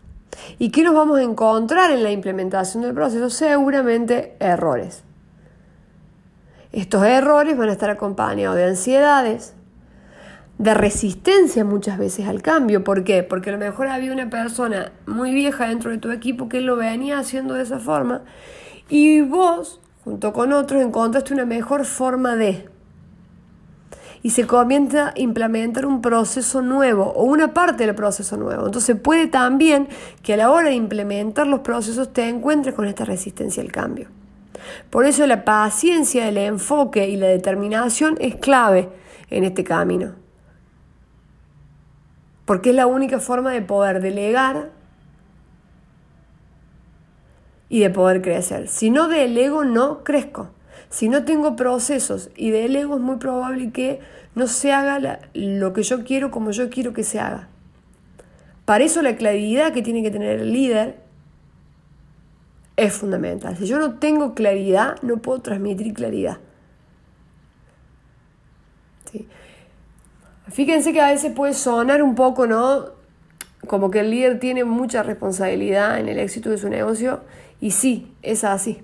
¿Y 0.59 0.69
qué 0.69 0.83
nos 0.83 0.93
vamos 0.93 1.19
a 1.19 1.23
encontrar 1.23 1.91
en 1.91 2.03
la 2.03 2.11
implementación 2.11 2.83
del 2.83 2.93
proceso? 2.93 3.29
Seguramente 3.29 4.35
errores. 4.39 5.03
Estos 6.71 7.05
errores 7.05 7.57
van 7.57 7.69
a 7.69 7.71
estar 7.71 7.89
acompañados 7.89 8.57
de 8.57 8.65
ansiedades, 8.65 9.53
de 10.57 10.73
resistencia 10.73 11.63
muchas 11.63 11.97
veces 11.97 12.27
al 12.27 12.41
cambio. 12.41 12.83
¿Por 12.83 13.03
qué? 13.03 13.23
Porque 13.23 13.49
a 13.49 13.53
lo 13.53 13.59
mejor 13.59 13.88
había 13.88 14.11
una 14.11 14.29
persona 14.29 14.91
muy 15.05 15.33
vieja 15.33 15.67
dentro 15.67 15.91
de 15.91 15.97
tu 15.97 16.11
equipo 16.11 16.49
que 16.49 16.61
lo 16.61 16.75
venía 16.75 17.19
haciendo 17.19 17.53
de 17.53 17.63
esa 17.63 17.79
forma 17.79 18.23
y 18.89 19.21
vos, 19.21 19.81
junto 20.03 20.33
con 20.33 20.53
otros, 20.53 20.81
encontraste 20.81 21.33
una 21.33 21.45
mejor 21.45 21.85
forma 21.85 22.35
de 22.35 22.69
y 24.25 24.31
se 24.31 24.47
comienza 24.47 25.09
a 25.09 25.13
implementar 25.17 25.85
un 25.85 26.01
proceso 26.01 26.63
nuevo 26.63 27.03
o 27.15 27.25
una 27.25 27.53
parte 27.53 27.85
del 27.85 27.93
proceso 27.93 28.38
nuevo. 28.38 28.65
Entonces 28.65 28.99
puede 28.99 29.27
también 29.27 29.88
que 30.23 30.33
a 30.33 30.38
la 30.38 30.49
hora 30.49 30.69
de 30.69 30.73
implementar 30.73 31.45
los 31.45 31.59
procesos 31.59 32.11
te 32.11 32.27
encuentres 32.27 32.73
con 32.73 32.88
esta 32.88 33.05
resistencia 33.05 33.61
al 33.61 33.71
cambio. 33.71 34.07
Por 34.89 35.05
eso 35.05 35.27
la 35.27 35.45
paciencia, 35.45 36.27
el 36.27 36.38
enfoque 36.38 37.07
y 37.07 37.17
la 37.17 37.27
determinación 37.27 38.17
es 38.19 38.38
clave 38.38 38.89
en 39.29 39.43
este 39.43 39.63
camino. 39.63 40.13
Porque 42.45 42.71
es 42.71 42.75
la 42.75 42.88
única 42.88 43.19
forma 43.19 43.51
de 43.51 43.61
poder 43.61 44.01
delegar 44.01 44.71
y 47.69 47.79
de 47.79 47.91
poder 47.91 48.23
crecer. 48.23 48.69
Si 48.69 48.89
no 48.89 49.07
delego, 49.07 49.63
no 49.65 50.03
crezco. 50.03 50.49
Si 50.89 51.09
no 51.09 51.25
tengo 51.25 51.55
procesos 51.55 52.29
y 52.35 52.51
delego, 52.51 52.95
es 52.95 53.01
muy 53.01 53.17
probable 53.17 53.71
que 53.71 53.99
no 54.35 54.47
se 54.47 54.71
haga 54.71 55.19
lo 55.33 55.73
que 55.73 55.83
yo 55.83 56.03
quiero 56.03 56.31
como 56.31 56.51
yo 56.51 56.69
quiero 56.69 56.93
que 56.93 57.03
se 57.03 57.19
haga. 57.19 57.49
Para 58.65 58.83
eso 58.83 59.01
la 59.01 59.15
claridad 59.15 59.73
que 59.73 59.81
tiene 59.81 60.01
que 60.01 60.11
tener 60.11 60.39
el 60.39 60.51
líder 60.51 60.97
es 62.77 62.93
fundamental. 62.93 63.55
Si 63.57 63.67
yo 63.67 63.79
no 63.79 63.99
tengo 63.99 64.33
claridad, 64.33 65.01
no 65.01 65.17
puedo 65.17 65.41
transmitir 65.41 65.93
claridad. 65.93 66.39
Fíjense 70.47 70.93
que 70.93 71.01
a 71.01 71.11
veces 71.11 71.33
puede 71.33 71.53
sonar 71.53 72.03
un 72.03 72.15
poco, 72.15 72.47
¿no? 72.47 72.91
Como 73.67 73.89
que 73.89 74.01
el 74.01 74.11
líder 74.11 74.39
tiene 74.39 74.63
mucha 74.63 75.03
responsabilidad 75.03 75.99
en 75.99 76.07
el 76.07 76.19
éxito 76.19 76.49
de 76.49 76.57
su 76.57 76.69
negocio. 76.69 77.21
Y 77.59 77.71
sí, 77.71 78.13
es 78.21 78.43
así. 78.43 78.83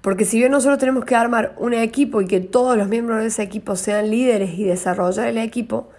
Porque 0.00 0.24
si 0.24 0.38
bien 0.38 0.52
nosotros 0.52 0.78
tenemos 0.78 1.04
que 1.04 1.16
armar 1.16 1.54
un 1.58 1.74
equipo 1.74 2.20
y 2.20 2.26
que 2.26 2.40
todos 2.40 2.76
los 2.76 2.88
miembros 2.88 3.20
de 3.20 3.26
ese 3.26 3.42
equipo 3.42 3.76
sean 3.76 4.10
líderes 4.10 4.58
y 4.58 4.64
desarrollar 4.64 5.28
el 5.28 5.38
equipo, 5.38 5.90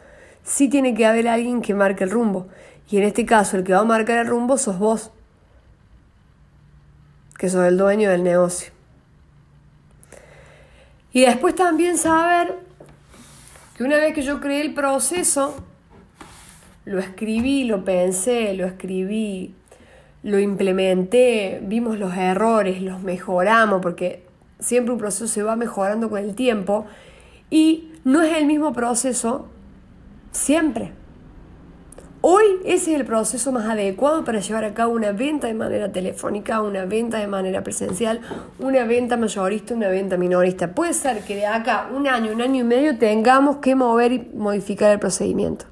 sí 0.43 0.69
tiene 0.69 0.93
que 0.93 1.05
haber 1.05 1.27
alguien 1.27 1.61
que 1.61 1.73
marque 1.73 2.05
el 2.05 2.11
rumbo. 2.11 2.47
Y 2.89 2.97
en 2.97 3.03
este 3.03 3.25
caso, 3.25 3.57
el 3.57 3.63
que 3.63 3.73
va 3.73 3.79
a 3.79 3.85
marcar 3.85 4.17
el 4.19 4.27
rumbo 4.27 4.57
sos 4.57 4.79
vos, 4.79 5.11
que 7.37 7.49
sos 7.49 7.65
el 7.65 7.77
dueño 7.77 8.09
del 8.09 8.23
negocio. 8.23 8.71
Y 11.11 11.21
después 11.21 11.55
también 11.55 11.97
saber 11.97 12.55
que 13.75 13.83
una 13.83 13.97
vez 13.97 14.13
que 14.13 14.21
yo 14.21 14.39
creé 14.39 14.61
el 14.61 14.73
proceso, 14.73 15.55
lo 16.85 16.99
escribí, 16.99 17.65
lo 17.65 17.83
pensé, 17.83 18.53
lo 18.53 18.65
escribí, 18.65 19.55
lo 20.23 20.39
implementé, 20.39 21.59
vimos 21.63 21.97
los 21.97 22.15
errores, 22.15 22.81
los 22.81 23.01
mejoramos, 23.01 23.81
porque 23.81 24.25
siempre 24.59 24.93
un 24.93 24.99
proceso 24.99 25.27
se 25.27 25.43
va 25.43 25.55
mejorando 25.55 26.09
con 26.09 26.19
el 26.19 26.35
tiempo 26.35 26.85
y 27.49 27.93
no 28.03 28.21
es 28.21 28.37
el 28.37 28.45
mismo 28.45 28.73
proceso 28.73 29.47
siempre. 30.31 30.93
Hoy 32.21 32.43
ese 32.65 32.93
es 32.93 32.99
el 32.99 33.05
proceso 33.05 33.53
más 33.53 33.65
adecuado 33.65 34.25
para 34.25 34.41
llevar 34.41 34.65
a 34.65 34.73
cabo 34.73 34.93
una 34.93 35.13
venta 35.13 35.47
de 35.47 35.53
manera 35.53 35.89
telefónica, 35.89 36.61
una 36.61 36.83
venta 36.83 37.17
de 37.17 37.27
manera 37.27 37.63
presencial, 37.63 38.19
una 38.59 38.83
venta 38.83 39.15
mayorista, 39.15 39.73
una 39.73 39.87
venta 39.87 40.17
minorista. 40.17 40.75
Puede 40.75 40.93
ser 40.93 41.23
que 41.23 41.37
de 41.37 41.45
acá 41.45 41.87
un 41.95 42.09
año, 42.09 42.33
un 42.33 42.41
año 42.41 42.59
y 42.59 42.63
medio 42.63 42.97
tengamos 42.97 43.57
que 43.57 43.73
mover 43.73 44.11
y 44.11 44.31
modificar 44.35 44.91
el 44.91 44.99
procedimiento. 44.99 45.65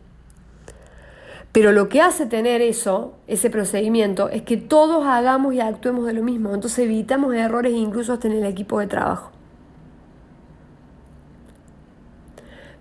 Pero 1.58 1.72
lo 1.72 1.90
que 1.90 2.02
hace 2.02 2.28
tener 2.28 2.62
eso, 2.62 3.16
ese 3.26 3.50
procedimiento, 3.50 4.30
es 4.30 4.44
que 4.44 4.58
todos 4.58 5.08
hagamos 5.08 5.56
y 5.56 5.60
actuemos 5.60 6.06
de 6.06 6.14
lo 6.14 6.22
mismo. 6.22 6.54
Entonces 6.54 6.86
evitamos 6.86 7.34
errores 7.34 7.74
incluso 7.74 8.14
hasta 8.14 8.28
en 8.28 8.34
el 8.36 8.46
equipo 8.46 8.80
de 8.80 8.86
trabajo. 8.86 9.32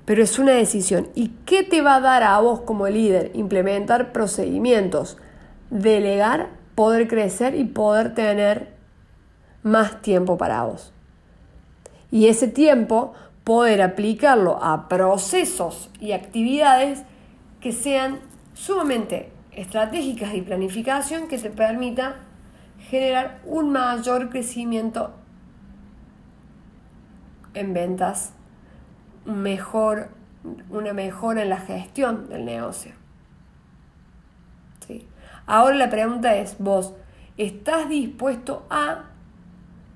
pero 0.05 0.23
es 0.23 0.39
una 0.39 0.53
decisión. 0.53 1.09
¿Y 1.15 1.29
qué 1.47 1.63
te 1.63 1.81
va 1.81 1.97
a 1.97 2.01
dar 2.01 2.23
a 2.23 2.39
vos 2.39 2.61
como 2.61 2.87
líder 2.87 3.31
implementar 3.33 4.13
procedimientos, 4.13 5.17
delegar, 5.71 6.51
poder 6.75 7.09
crecer 7.09 7.55
y 7.55 7.65
poder 7.65 8.15
tener 8.15 8.75
más 9.63 10.03
tiempo 10.03 10.37
para 10.37 10.65
vos? 10.65 10.93
Y 12.11 12.29
ese 12.29 12.47
tiempo 12.47 13.15
poder 13.43 13.81
aplicarlo 13.81 14.63
a 14.63 14.87
procesos 14.87 15.89
y 15.99 16.13
actividades 16.13 17.03
que 17.63 17.73
sean 17.73 18.21
sumamente 18.57 19.31
estratégicas 19.53 20.35
y 20.35 20.41
planificación 20.41 21.29
que 21.29 21.39
te 21.39 21.51
permita 21.51 22.17
generar 22.89 23.41
un 23.45 23.71
mayor 23.71 24.31
crecimiento 24.31 25.15
en 27.55 27.75
ventas 27.75 28.33
mejor, 29.27 30.09
una 30.71 30.93
mejora 30.95 31.43
en 31.43 31.51
la 31.51 31.59
gestión 31.59 32.29
del 32.29 32.45
negocio. 32.45 32.93
¿Sí? 34.87 35.07
Ahora 35.47 35.77
la 35.77 35.91
pregunta 35.91 36.35
es, 36.37 36.57
vos, 36.59 36.95
¿estás 37.37 37.89
dispuesto 37.89 38.67
a 38.71 39.05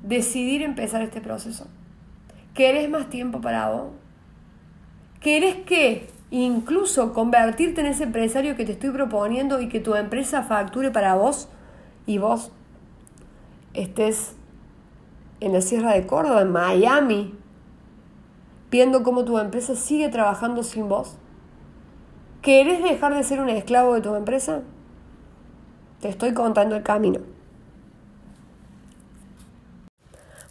decidir 0.03 0.62
empezar 0.62 1.03
este 1.03 1.20
proceso? 1.20 1.66
¿Querés 2.53 2.90
más 2.90 3.09
tiempo 3.09 3.40
para 3.40 3.70
vos? 3.70 3.92
¿Querés 5.20 5.57
que 5.57 6.09
incluso 6.31 7.12
convertirte 7.12 7.81
en 7.81 7.88
ese 7.88 8.05
empresario 8.05 8.57
que 8.57 8.64
te 8.64 8.73
estoy 8.73 8.90
proponiendo 8.90 9.61
y 9.61 9.69
que 9.69 9.81
tu 9.81 9.95
empresa 9.95 10.43
facture 10.43 10.90
para 10.90 11.14
vos 11.14 11.49
y 12.07 12.19
vos 12.19 12.53
estés 13.75 14.35
en 15.40 15.53
la 15.53 15.61
Sierra 15.61 15.93
de 15.93 16.07
Córdoba, 16.07 16.43
en 16.43 16.53
Miami, 16.53 17.35
viendo 18.71 19.03
cómo 19.03 19.25
tu 19.25 19.38
empresa 19.38 19.75
sigue 19.75 20.09
trabajando 20.09 20.62
sin 20.62 20.88
vos? 20.88 21.16
¿Querés 22.43 22.83
dejar 22.83 23.14
de 23.14 23.25
ser 23.25 23.40
un 23.40 23.49
esclavo 23.49 23.95
de 23.95 24.01
tu 24.01 24.14
empresa? 24.14 24.62
Te 26.01 26.09
estoy 26.09 26.33
contando 26.33 26.77
el 26.77 26.83
camino. 26.83 27.21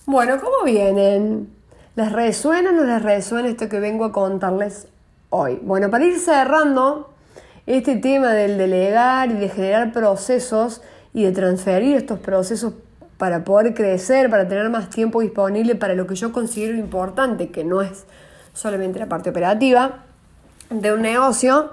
Bueno, 0.05 0.39
¿cómo 0.41 0.63
vienen? 0.65 1.55
¿Les 1.95 2.11
resuena 2.11 2.69
o 2.71 2.73
no 2.73 2.83
les 2.83 3.01
resuena 3.01 3.47
esto 3.47 3.69
que 3.69 3.79
vengo 3.79 4.05
a 4.05 4.11
contarles 4.11 4.87
hoy? 5.29 5.59
Bueno, 5.61 5.89
para 5.89 6.05
ir 6.05 6.19
cerrando 6.19 7.13
este 7.65 7.95
tema 7.95 8.31
del 8.31 8.57
delegar 8.57 9.31
y 9.31 9.35
de 9.35 9.49
generar 9.49 9.91
procesos 9.91 10.81
y 11.13 11.23
de 11.23 11.31
transferir 11.31 11.95
estos 11.95 12.19
procesos 12.19 12.73
para 13.17 13.43
poder 13.43 13.73
crecer, 13.73 14.29
para 14.29 14.47
tener 14.47 14.69
más 14.69 14.89
tiempo 14.89 15.21
disponible 15.21 15.75
para 15.75 15.93
lo 15.93 16.07
que 16.07 16.15
yo 16.15 16.31
considero 16.31 16.77
importante, 16.77 17.49
que 17.49 17.63
no 17.63 17.81
es 17.81 18.05
solamente 18.53 18.97
la 18.97 19.07
parte 19.07 19.29
operativa 19.29 20.05
de 20.69 20.93
un 20.93 21.01
negocio, 21.01 21.71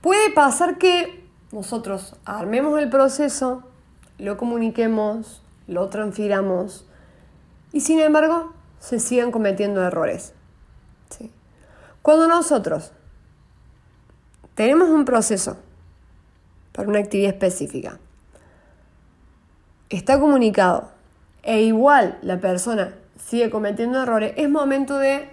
puede 0.00 0.30
pasar 0.30 0.78
que 0.78 1.24
nosotros 1.50 2.14
armemos 2.24 2.78
el 2.78 2.90
proceso, 2.90 3.62
lo 4.18 4.36
comuniquemos, 4.36 5.42
lo 5.66 5.88
transfiramos 5.88 6.86
y 7.72 7.80
sin 7.80 8.00
embargo 8.00 8.52
se 8.80 9.00
sigan 9.00 9.30
cometiendo 9.30 9.82
errores. 9.82 10.34
Cuando 12.02 12.28
nosotros 12.28 12.92
tenemos 14.54 14.88
un 14.88 15.04
proceso 15.04 15.58
para 16.72 16.88
una 16.88 17.00
actividad 17.00 17.30
específica, 17.30 17.98
está 19.88 20.18
comunicado 20.20 20.90
e 21.42 21.62
igual 21.62 22.18
la 22.22 22.40
persona 22.40 22.94
sigue 23.18 23.50
cometiendo 23.50 24.02
errores, 24.02 24.32
es 24.36 24.48
momento 24.48 24.98
de 24.98 25.28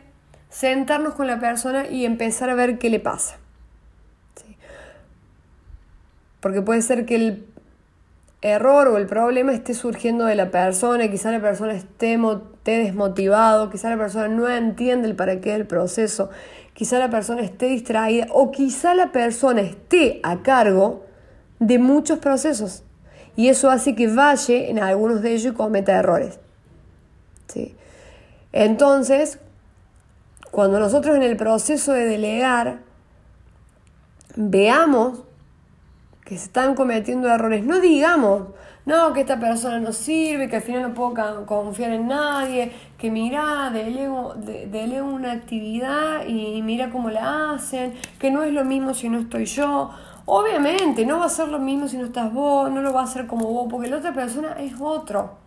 sentarnos 0.50 1.14
con 1.14 1.28
la 1.28 1.40
persona 1.40 1.88
y 1.88 2.06
empezar 2.06 2.50
a 2.50 2.56
ver 2.56 2.78
qué 2.80 2.90
le 2.90 3.00
pasa. 3.00 3.38
Porque 6.40 6.62
puede 6.62 6.82
ser 6.82 7.06
que 7.06 7.16
el 7.16 7.55
error 8.46 8.88
o 8.88 8.98
el 8.98 9.08
problema 9.08 9.54
esté 9.54 9.74
surgiendo 9.74 10.26
de 10.26 10.36
la 10.36 10.52
persona, 10.52 11.10
quizá 11.10 11.32
la 11.32 11.42
persona 11.42 11.74
esté, 11.74 12.14
esté 12.14 12.78
desmotivado, 12.78 13.70
quizá 13.70 13.90
la 13.90 13.98
persona 13.98 14.28
no 14.28 14.48
entiende 14.48 15.08
el 15.08 15.16
para 15.16 15.42
qué 15.42 15.54
del 15.54 15.66
proceso, 15.66 16.30
quizá 16.74 17.00
la 17.00 17.10
persona 17.10 17.42
esté 17.42 17.66
distraída 17.66 18.28
o 18.30 18.52
quizá 18.52 18.94
la 18.94 19.12
persona 19.12 19.62
esté 19.62 20.20
a 20.24 20.44
cargo 20.44 21.06
de 21.60 21.80
muchos 21.80 22.20
procesos 22.20 22.84
y 23.36 23.50
eso 23.50 23.72
hace 23.72 23.96
que 23.96 24.08
vaya 24.08 24.56
en 24.56 24.80
algunos 24.80 25.22
de 25.22 25.34
ellos 25.34 25.54
y 25.54 25.56
cometa 25.56 25.94
errores. 25.94 26.40
¿sí? 27.48 27.76
Entonces, 28.54 29.40
cuando 30.52 30.80
nosotros 30.80 31.16
en 31.16 31.24
el 31.24 31.36
proceso 31.36 31.94
de 31.94 32.06
delegar 32.06 32.80
veamos 34.36 35.25
que 36.26 36.38
se 36.38 36.46
están 36.46 36.74
cometiendo 36.74 37.30
errores, 37.30 37.64
no 37.64 37.80
digamos, 37.80 38.48
no, 38.86 39.14
que 39.14 39.22
esta 39.22 39.40
persona 39.40 39.80
no 39.80 39.92
sirve, 39.92 40.50
que 40.50 40.58
al 40.58 40.62
final 40.64 40.82
no 40.82 40.94
puedo 40.94 41.46
confiar 41.46 41.92
en 41.92 42.08
nadie, 42.08 42.72
que 42.98 43.12
mira, 43.12 43.70
delego, 43.72 44.34
delego 44.36 45.08
una 45.08 45.32
actividad 45.32 46.26
y 46.28 46.62
mira 46.64 46.90
cómo 46.90 47.12
la 47.12 47.52
hacen, 47.52 47.94
que 48.20 48.32
no 48.32 48.44
es 48.44 48.52
lo 48.54 48.66
mismo 48.66 48.94
si 48.94 49.08
no 49.08 49.20
estoy 49.20 49.46
yo. 49.46 49.92
Obviamente, 50.26 51.06
no 51.06 51.20
va 51.20 51.26
a 51.26 51.30
ser 51.30 51.48
lo 51.50 51.60
mismo 51.60 51.88
si 51.88 51.98
no 51.98 52.06
estás 52.06 52.34
vos, 52.34 52.72
no 52.72 52.82
lo 52.82 52.92
va 52.92 53.02
a 53.02 53.04
hacer 53.06 53.28
como 53.28 53.46
vos, 53.46 53.68
porque 53.70 53.88
la 53.88 53.98
otra 53.98 54.14
persona 54.14 54.54
es 54.60 54.74
otro. 54.80 55.38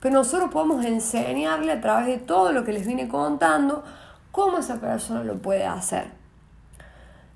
Pero 0.00 0.14
nosotros 0.14 0.50
podemos 0.50 0.84
enseñarle 0.84 1.72
a 1.72 1.80
través 1.80 2.06
de 2.06 2.18
todo 2.18 2.52
lo 2.52 2.64
que 2.64 2.72
les 2.72 2.86
vine 2.86 3.08
contando 3.08 3.82
cómo 4.30 4.58
esa 4.58 4.80
persona 4.80 5.24
lo 5.24 5.38
puede 5.38 5.66
hacer. 5.66 6.10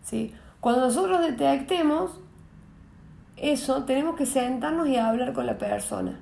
¿Sí? 0.05 0.35
Cuando 0.61 0.83
nosotros 0.83 1.21
detectemos 1.21 2.24
eso, 3.53 3.85
tenemos 3.85 4.17
que 4.17 4.27
sentarnos 4.27 4.89
y 4.89 4.97
hablar 4.97 5.33
con 5.33 5.47
la 5.47 5.59
persona. 5.59 6.19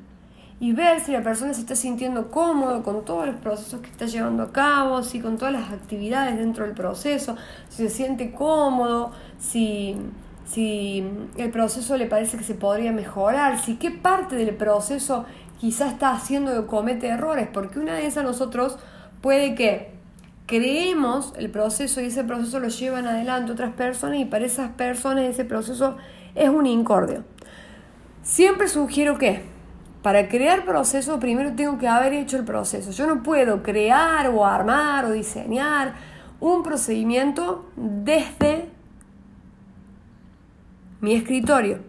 Y 0.60 0.72
ver 0.72 1.00
si 1.00 1.10
la 1.10 1.22
persona 1.22 1.54
se 1.54 1.62
está 1.62 1.74
sintiendo 1.74 2.30
cómodo 2.30 2.82
con 2.82 3.04
todos 3.04 3.26
los 3.26 3.36
procesos 3.36 3.80
que 3.80 3.90
está 3.90 4.06
llevando 4.06 4.44
a 4.44 4.52
cabo, 4.52 5.02
si 5.02 5.20
con 5.20 5.36
todas 5.36 5.52
las 5.52 5.72
actividades 5.72 6.38
dentro 6.38 6.64
del 6.64 6.74
proceso, 6.74 7.36
si 7.68 7.82
se 7.82 7.90
siente 7.90 8.32
cómodo, 8.32 9.10
si 9.38 9.96
si 10.52 11.02
el 11.36 11.50
proceso 11.50 11.96
le 11.96 12.06
parece 12.06 12.36
que 12.36 12.44
se 12.44 12.54
podría 12.54 12.92
mejorar, 12.92 13.58
si 13.58 13.76
qué 13.76 13.90
parte 13.90 14.36
del 14.36 14.54
proceso 14.54 15.24
quizás 15.60 15.92
está 15.92 16.12
haciendo 16.12 16.52
que 16.52 16.66
comete 16.66 17.08
errores, 17.08 17.48
porque 17.52 17.78
una 17.78 17.94
de 17.94 18.06
esas 18.06 18.24
nosotros 18.24 18.78
puede 19.20 19.54
que 19.54 19.90
creemos 20.46 21.32
el 21.38 21.50
proceso 21.50 22.00
y 22.00 22.06
ese 22.06 22.24
proceso 22.24 22.58
lo 22.58 22.68
llevan 22.68 23.06
adelante 23.06 23.52
otras 23.52 23.72
personas 23.72 24.18
y 24.18 24.24
para 24.24 24.44
esas 24.44 24.72
personas 24.72 25.24
ese 25.24 25.44
proceso 25.44 25.96
es 26.34 26.48
un 26.48 26.66
incordio. 26.66 27.24
Siempre 28.22 28.68
sugiero 28.68 29.18
que 29.18 29.42
para 30.02 30.28
crear 30.28 30.64
proceso 30.64 31.20
primero 31.20 31.52
tengo 31.54 31.78
que 31.78 31.88
haber 31.88 32.12
hecho 32.12 32.36
el 32.36 32.44
proceso. 32.44 32.90
Yo 32.90 33.06
no 33.06 33.22
puedo 33.22 33.62
crear 33.62 34.28
o 34.28 34.44
armar 34.44 35.04
o 35.04 35.12
diseñar 35.12 35.94
un 36.40 36.62
procedimiento 36.62 37.70
desde 37.76 38.68
mi 41.00 41.14
escritorio. 41.14 41.80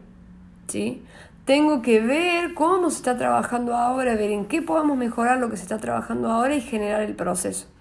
¿sí? 0.68 1.04
Tengo 1.46 1.82
que 1.82 2.00
ver 2.02 2.54
cómo 2.54 2.90
se 2.90 2.98
está 2.98 3.18
trabajando 3.18 3.76
ahora, 3.76 4.16
ver 4.16 4.32
en 4.32 4.46
qué 4.46 4.62
podemos 4.62 4.96
mejorar 4.96 5.40
lo 5.40 5.50
que 5.50 5.58
se 5.58 5.64
está 5.64 5.78
trabajando 5.80 6.32
ahora 6.32 6.56
y 6.56 6.62
generar 6.62 7.02
el 7.02 7.16
proceso. 7.16 7.73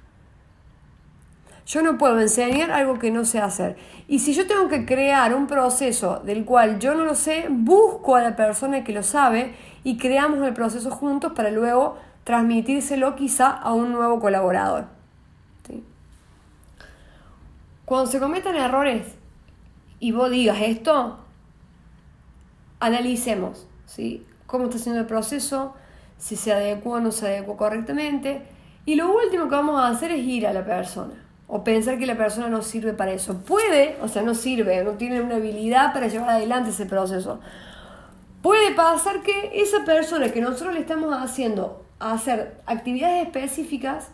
Yo 1.67 1.83
no 1.83 1.97
puedo 1.97 2.21
enseñar 2.21 2.73
algo 2.73 2.99
que 2.99 3.11
no 3.11 3.25
sé 3.25 3.39
hacer. 3.39 3.77
Y 4.09 4.19
si 4.19 4.35
yo 4.35 4.47
tengo 4.47 4.69
que 4.69 4.85
crear 4.85 5.35
un 5.35 5.47
proceso 5.47 6.21
del 6.25 6.45
cual 6.45 6.79
yo 6.79 6.95
no 6.95 7.05
lo 7.05 7.15
sé, 7.15 7.47
busco 7.49 8.17
a 8.17 8.23
la 8.23 8.35
persona 8.35 8.83
que 8.83 8.93
lo 8.93 9.03
sabe 9.03 9.55
y 9.85 9.97
creamos 9.97 10.47
el 10.47 10.55
proceso 10.55 10.91
juntos 10.91 11.33
para 11.35 11.51
luego 11.51 11.97
transmitírselo 12.25 13.15
quizá 13.15 13.51
a 13.51 13.73
un 13.73 13.93
nuevo 13.93 14.21
colaborador. 14.21 14.87
cuando 17.85 18.11
se 18.11 18.21
cometan 18.21 18.57
errores 18.57 19.07
y 20.01 20.13
vos 20.13 20.31
digas 20.31 20.59
esto, 20.63 21.19
analicemos, 22.81 23.67
¿sí? 23.85 24.27
Cómo 24.47 24.65
está 24.65 24.79
haciendo 24.79 25.01
el 25.01 25.07
proceso, 25.07 25.75
si 26.17 26.37
se 26.37 26.53
adecuó 26.53 26.95
o 26.95 27.01
no 27.01 27.13
se 27.13 27.27
adecuó 27.27 27.57
correctamente. 27.57 28.47
Y 28.87 28.95
lo 28.95 29.15
último 29.15 29.45
que 29.45 29.57
vamos 29.57 29.79
a 29.81 29.89
hacer 29.89 30.11
es 30.11 30.25
ir 30.25 30.47
a 30.47 30.55
la 30.55 30.65
persona 30.65 31.22
o 31.55 31.65
pensar 31.65 31.99
que 31.99 32.07
la 32.07 32.17
persona 32.17 32.49
no 32.49 32.63
sirve 32.63 32.95
para 32.95 33.13
eso. 33.13 33.43
Puede, 33.43 33.99
o 34.01 34.09
sea, 34.09 34.23
no 34.23 34.35
sirve, 34.35 34.83
no 34.85 34.93
tiene 34.93 35.21
una 35.21 35.37
habilidad 35.37 35.93
para 35.93 36.07
llevar 36.07 36.31
adelante 36.31 36.71
ese 36.71 36.87
proceso. 36.87 37.41
Puede 38.41 38.73
pasar 38.75 39.23
que 39.23 39.51
esa 39.61 39.85
persona 39.85 40.33
que 40.33 40.41
nosotros 40.41 40.73
le 40.73 40.81
estamos 40.81 41.15
haciendo 41.15 41.85
hacer 42.01 42.59
actividades 42.65 43.27
específicas 43.27 44.13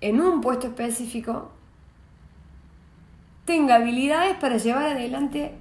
en 0.00 0.22
un 0.22 0.40
puesto 0.40 0.68
específico 0.68 1.50
tenga 3.44 3.74
habilidades 3.74 4.38
para 4.38 4.56
llevar 4.56 4.86
adelante 4.86 5.58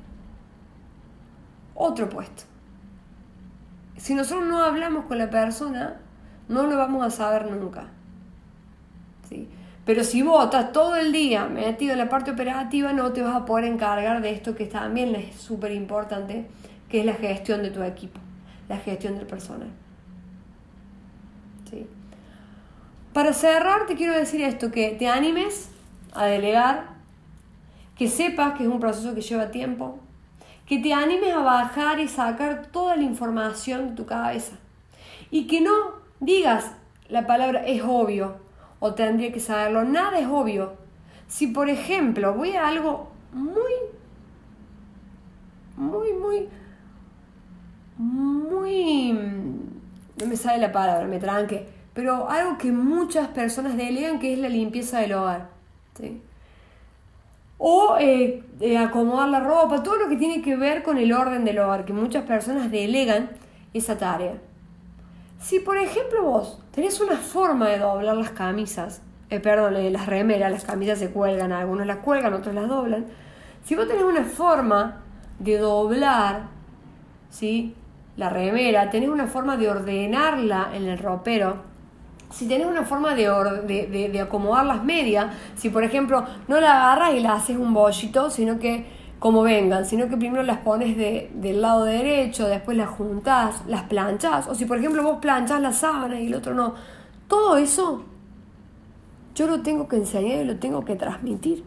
otro 1.76 2.08
puesto. 2.08 2.44
Si 3.98 4.14
nosotros 4.14 4.48
no 4.48 4.64
hablamos 4.64 5.08
con 5.08 5.18
la 5.18 5.30
persona, 5.30 6.00
no 6.48 6.68
lo 6.68 6.78
vamos 6.78 7.06
a 7.06 7.10
saber 7.10 7.52
nunca. 7.52 7.99
Pero 9.90 10.04
si 10.04 10.22
vos 10.22 10.44
estás 10.44 10.72
todo 10.72 10.98
el 10.98 11.12
día 11.12 11.46
metido 11.48 11.94
en 11.94 11.98
la 11.98 12.10
parte 12.10 12.30
operativa, 12.30 12.94
no 12.94 13.12
te 13.12 13.24
vas 13.24 13.36
a 13.36 13.46
poder 13.46 13.66
encargar 13.66 14.22
de 14.22 14.30
esto 14.30 14.54
que 14.56 14.68
también 14.68 15.16
es 15.16 15.34
súper 15.34 15.72
importante, 15.72 16.46
que 16.90 17.00
es 17.00 17.06
la 17.08 17.16
gestión 17.16 17.64
de 17.64 17.72
tu 17.72 17.82
equipo, 17.82 18.20
la 18.68 18.78
gestión 18.78 19.18
del 19.18 19.26
personal. 19.26 19.70
¿Sí? 21.72 21.88
Para 23.14 23.34
cerrar, 23.34 23.88
te 23.88 23.96
quiero 23.96 24.14
decir 24.14 24.44
esto, 24.44 24.70
que 24.70 24.92
te 24.92 25.08
animes 25.08 25.72
a 26.14 26.26
delegar, 26.26 26.90
que 27.98 28.08
sepas 28.08 28.60
que 28.60 28.66
es 28.66 28.70
un 28.70 28.80
proceso 28.80 29.16
que 29.16 29.22
lleva 29.22 29.50
tiempo, 29.50 29.98
que 30.68 30.78
te 30.78 30.94
animes 30.94 31.34
a 31.34 31.40
bajar 31.40 32.00
y 32.00 32.08
sacar 32.08 32.68
toda 32.68 32.96
la 32.96 33.02
información 33.02 33.90
de 33.90 33.96
tu 33.96 34.06
cabeza 34.06 34.56
y 35.32 35.48
que 35.48 35.62
no 35.62 35.74
digas 36.20 36.74
la 37.08 37.26
palabra 37.26 37.66
es 37.66 37.82
obvio 37.82 38.48
o 38.80 38.94
tendría 38.94 39.32
que 39.32 39.40
saberlo, 39.40 39.84
nada 39.84 40.20
es 40.20 40.28
obvio. 40.28 40.74
Si 41.28 41.48
por 41.48 41.70
ejemplo 41.70 42.34
voy 42.34 42.54
a 42.54 42.68
algo 42.68 43.12
muy, 43.34 43.74
muy, 45.78 46.14
muy 46.14 46.50
muy... 48.00 49.12
no 49.12 50.26
me 50.26 50.36
sale 50.36 50.60
la 50.60 50.72
palabra, 50.72 51.06
me 51.06 51.20
tranque, 51.20 51.68
pero 51.94 52.30
algo 52.30 52.58
que 52.58 52.72
muchas 52.72 53.28
personas 53.28 53.76
delegan 53.76 54.20
que 54.20 54.34
es 54.34 54.40
la 54.40 54.50
limpieza 54.50 55.00
del 55.00 55.14
hogar. 55.14 55.50
O 57.58 57.98
eh, 58.00 58.42
eh, 58.62 58.78
acomodar 58.78 59.28
la 59.28 59.42
ropa, 59.42 59.84
todo 59.84 59.98
lo 59.98 60.08
que 60.08 60.16
tiene 60.16 60.42
que 60.42 60.56
ver 60.56 60.82
con 60.82 60.98
el 60.98 61.12
orden 61.12 61.44
del 61.44 61.60
hogar, 61.60 61.84
que 61.84 61.92
muchas 61.92 62.24
personas 62.24 62.72
delegan 62.72 63.32
esa 63.74 63.98
tarea. 63.98 64.36
Si 65.40 65.60
por 65.60 65.78
ejemplo 65.78 66.24
vos 66.24 66.60
tenés 66.72 67.00
una 67.00 67.16
forma 67.16 67.70
de 67.70 67.80
doblar 67.80 68.18
las 68.18 68.32
camisas, 68.32 69.02
eh, 69.30 69.40
perdón, 69.40 69.76
las 69.94 70.06
remeras, 70.06 70.52
las 70.52 70.66
camisas 70.66 71.00
se 71.00 71.12
cuelgan, 71.12 71.52
algunos 71.52 71.88
las 71.88 71.98
cuelgan, 71.98 72.34
otros 72.34 72.54
las 72.54 72.68
doblan. 72.68 73.06
Si 73.64 73.76
vos 73.76 73.88
tenés 73.88 74.04
una 74.04 74.24
forma 74.24 75.04
de 75.40 75.58
doblar, 75.58 76.48
¿sí? 77.30 77.76
la 78.18 78.30
remera, 78.30 78.90
tenés 78.90 79.08
una 79.08 79.28
forma 79.28 79.56
de 79.56 79.70
ordenarla 79.70 80.72
en 80.74 80.88
el 80.88 81.00
ropero, 81.00 81.70
si 82.32 82.48
tenés 82.48 82.68
una 82.68 82.84
forma 82.84 83.16
de, 83.16 84.10
de, 84.12 84.22
acomodar 84.22 84.66
las 84.66 84.84
medias, 84.84 85.34
si 85.56 85.70
por 85.70 85.84
ejemplo 85.84 86.26
no 86.48 86.60
la 86.60 86.92
agarras 86.92 87.16
y 87.16 87.22
la 87.22 87.34
haces 87.34 87.58
un 87.58 87.74
bollito, 87.74 88.30
sino 88.30 88.60
que 88.60 88.86
como 89.20 89.44
vengan, 89.44 89.86
sino 89.86 90.08
que 90.08 90.16
primero 90.16 90.44
las 90.44 90.60
pones 90.60 90.98
del 90.98 91.62
lado 91.62 91.84
derecho, 91.84 92.48
después 92.48 92.78
las 92.78 92.90
juntás, 92.90 93.64
las 93.68 93.84
planchás, 93.84 94.48
o 94.48 94.56
si 94.56 94.66
por 94.66 94.78
ejemplo 94.78 95.04
vos 95.04 95.20
planchás 95.20 95.62
la 95.62 95.74
sábana 95.74 96.20
y 96.20 96.28
el 96.28 96.36
otro 96.36 96.54
no, 96.54 96.74
todo 97.28 97.58
eso 97.58 98.06
yo 99.36 99.48
lo 99.48 99.62
tengo 99.62 99.88
que 99.88 99.98
enseñar 99.98 100.42
y 100.42 100.46
lo 100.46 100.58
tengo 100.58 100.84
que 100.86 100.96
transmitir. 100.96 101.64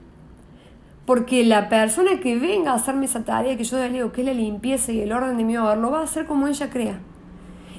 Porque 1.06 1.44
la 1.44 1.68
persona 1.68 2.20
que 2.20 2.38
venga 2.38 2.72
a 2.72 2.74
hacerme 2.74 3.06
esa 3.06 3.24
tarea 3.24 3.56
que 3.56 3.64
yo 3.64 3.76
le 3.78 3.90
digo 3.90 4.12
que 4.12 4.20
es 4.20 4.26
la 4.26 4.34
limpieza 4.34 4.92
y 4.92 5.00
el 5.00 5.12
orden 5.12 5.36
de 5.36 5.44
mi 5.44 5.56
hogar, 5.56 5.78
lo 5.78 5.90
va 5.90 6.00
a 6.00 6.04
hacer 6.04 6.26
como 6.26 6.46
ella 6.46 6.70
crea. 6.70 7.00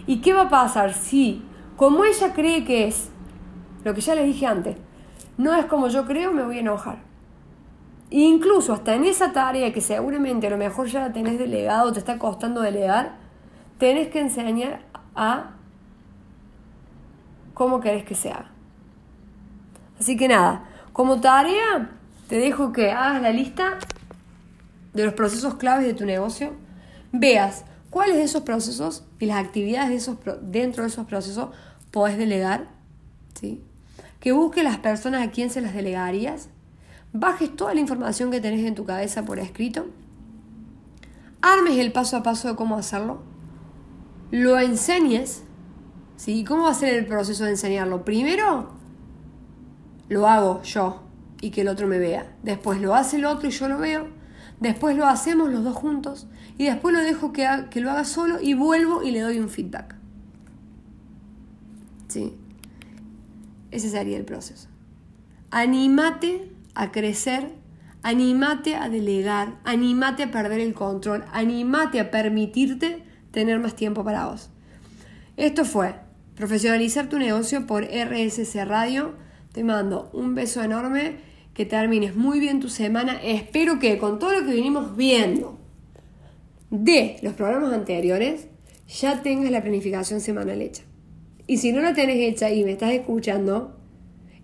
¿Y 0.05 0.19
qué 0.21 0.33
va 0.33 0.43
a 0.43 0.49
pasar 0.49 0.93
si, 0.93 1.41
como 1.77 2.03
ella 2.03 2.33
cree 2.33 2.65
que 2.65 2.87
es, 2.87 3.09
lo 3.83 3.93
que 3.93 4.01
ya 4.01 4.15
le 4.15 4.23
dije 4.23 4.45
antes, 4.45 4.77
no 5.37 5.53
es 5.55 5.65
como 5.65 5.87
yo 5.87 6.05
creo, 6.05 6.31
me 6.31 6.43
voy 6.43 6.57
a 6.57 6.61
enojar? 6.61 7.12
Incluso 8.15 8.73
hasta 8.73 8.93
en 8.93 9.05
esa 9.05 9.33
tarea 9.33 9.73
que 9.73 9.81
seguramente 9.81 10.45
a 10.45 10.51
lo 10.51 10.57
mejor 10.57 10.85
ya 10.85 10.99
la 10.99 11.11
tenés 11.11 11.39
delegado, 11.39 11.91
te 11.91 11.97
está 11.97 12.19
costando 12.19 12.61
delegar, 12.61 13.15
tenés 13.79 14.09
que 14.09 14.19
enseñar 14.19 14.81
a 15.15 15.53
cómo 17.55 17.79
querés 17.79 18.03
que 18.05 18.13
se 18.13 18.29
haga. 18.29 18.51
Así 19.99 20.15
que 20.15 20.27
nada, 20.27 20.63
como 20.91 21.21
tarea, 21.21 21.89
te 22.27 22.37
dejo 22.37 22.71
que 22.71 22.91
hagas 22.91 23.19
la 23.19 23.31
lista 23.31 23.79
de 24.93 25.05
los 25.05 25.15
procesos 25.15 25.55
claves 25.55 25.87
de 25.87 25.95
tu 25.95 26.05
negocio, 26.05 26.53
veas 27.11 27.65
cuáles 27.89 28.17
de 28.17 28.23
esos 28.25 28.43
procesos 28.43 29.03
y 29.17 29.25
las 29.25 29.43
actividades 29.43 29.89
de 29.89 29.95
esos, 29.95 30.17
dentro 30.43 30.83
de 30.83 30.89
esos 30.89 31.07
procesos 31.07 31.49
podés 31.89 32.19
delegar, 32.19 32.67
¿sí? 33.33 33.63
que 34.19 34.33
busques 34.33 34.63
las 34.63 34.77
personas 34.77 35.27
a 35.27 35.31
quién 35.31 35.49
se 35.49 35.61
las 35.61 35.73
delegarías, 35.73 36.49
bajes 37.13 37.55
toda 37.55 37.73
la 37.73 37.79
información 37.79 38.31
que 38.31 38.41
tenés 38.41 38.65
en 38.65 38.75
tu 38.75 38.85
cabeza 38.85 39.23
por 39.23 39.39
escrito, 39.39 39.85
armes 41.41 41.77
el 41.77 41.91
paso 41.91 42.17
a 42.17 42.23
paso 42.23 42.49
de 42.49 42.55
cómo 42.55 42.75
hacerlo, 42.75 43.21
lo 44.31 44.59
enseñes, 44.59 45.43
¿sí? 46.17 46.43
¿Cómo 46.43 46.63
va 46.63 46.71
a 46.71 46.75
ser 46.75 46.95
el 46.95 47.05
proceso 47.05 47.45
de 47.45 47.51
enseñarlo? 47.51 48.03
Primero, 48.03 48.71
lo 50.09 50.27
hago 50.27 50.61
yo, 50.63 51.03
y 51.43 51.51
que 51.51 51.59
el 51.59 51.67
otro 51.67 51.87
me 51.87 51.99
vea. 51.99 52.33
Después 52.41 52.79
lo 52.79 52.95
hace 52.95 53.17
el 53.17 53.25
otro 53.25 53.49
y 53.49 53.51
yo 53.51 53.67
lo 53.67 53.77
veo. 53.77 54.07
Después 54.61 54.95
lo 54.95 55.05
hacemos 55.05 55.51
los 55.51 55.61
dos 55.61 55.75
juntos. 55.75 56.25
Y 56.57 56.67
después 56.67 56.95
lo 56.95 57.01
dejo 57.01 57.33
que, 57.33 57.45
que 57.69 57.81
lo 57.81 57.91
haga 57.91 58.05
solo 58.05 58.39
y 58.41 58.53
vuelvo 58.53 59.03
y 59.03 59.11
le 59.11 59.19
doy 59.19 59.39
un 59.39 59.49
feedback. 59.49 59.93
¿Sí? 62.07 62.33
Ese 63.71 63.89
sería 63.89 64.15
el 64.15 64.23
proceso. 64.23 64.69
Anímate 65.51 66.52
a 66.75 66.91
crecer, 66.91 67.51
anímate 68.01 68.75
a 68.75 68.89
delegar, 68.89 69.59
anímate 69.63 70.23
a 70.23 70.31
perder 70.31 70.59
el 70.59 70.73
control, 70.73 71.25
anímate 71.31 71.99
a 71.99 72.11
permitirte 72.11 73.03
tener 73.31 73.59
más 73.59 73.75
tiempo 73.75 74.03
para 74.03 74.27
vos. 74.27 74.49
Esto 75.37 75.65
fue 75.65 75.95
Profesionalizar 76.35 77.09
tu 77.09 77.19
negocio 77.19 77.67
por 77.67 77.83
RSC 77.83 78.65
Radio. 78.65 79.13
Te 79.51 79.63
mando 79.63 80.09
un 80.13 80.33
beso 80.33 80.63
enorme 80.63 81.17
que 81.53 81.65
termines 81.65 82.15
muy 82.15 82.39
bien 82.39 82.59
tu 82.59 82.69
semana. 82.69 83.19
Espero 83.23 83.77
que 83.77 83.99
con 83.99 84.17
todo 84.17 84.33
lo 84.33 84.45
que 84.45 84.53
venimos 84.53 84.97
viendo 84.97 85.59
de 86.71 87.17
los 87.21 87.33
programas 87.33 87.71
anteriores, 87.71 88.47
ya 88.87 89.21
tengas 89.21 89.51
la 89.51 89.61
planificación 89.61 90.21
semanal 90.21 90.59
hecha. 90.59 90.81
Y 91.45 91.57
si 91.57 91.71
no 91.71 91.81
la 91.81 91.93
tenés 91.93 92.17
hecha 92.17 92.49
y 92.49 92.63
me 92.63 92.71
estás 92.71 92.91
escuchando, 92.91 93.77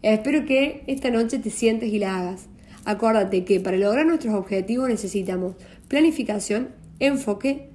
espero 0.01 0.45
que 0.45 0.83
esta 0.87 1.09
noche 1.09 1.39
te 1.39 1.49
sientes 1.49 1.91
y 1.91 1.99
la 1.99 2.17
hagas. 2.17 2.47
Acuérdate 2.85 3.43
que 3.45 3.59
para 3.59 3.77
lograr 3.77 4.05
nuestros 4.05 4.33
objetivos 4.33 4.89
necesitamos 4.89 5.55
planificación, 5.87 6.69
enfoque, 6.99 7.69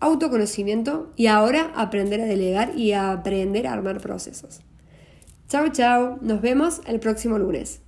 autoconocimiento 0.00 1.12
y 1.16 1.26
ahora 1.26 1.72
aprender 1.74 2.20
a 2.20 2.26
delegar 2.26 2.76
y 2.76 2.92
a 2.92 3.12
aprender 3.12 3.66
a 3.66 3.72
armar 3.72 4.00
procesos. 4.00 4.60
Chao, 5.48 5.68
chao. 5.68 6.18
Nos 6.20 6.40
vemos 6.40 6.80
el 6.86 7.00
próximo 7.00 7.38
lunes. 7.38 7.83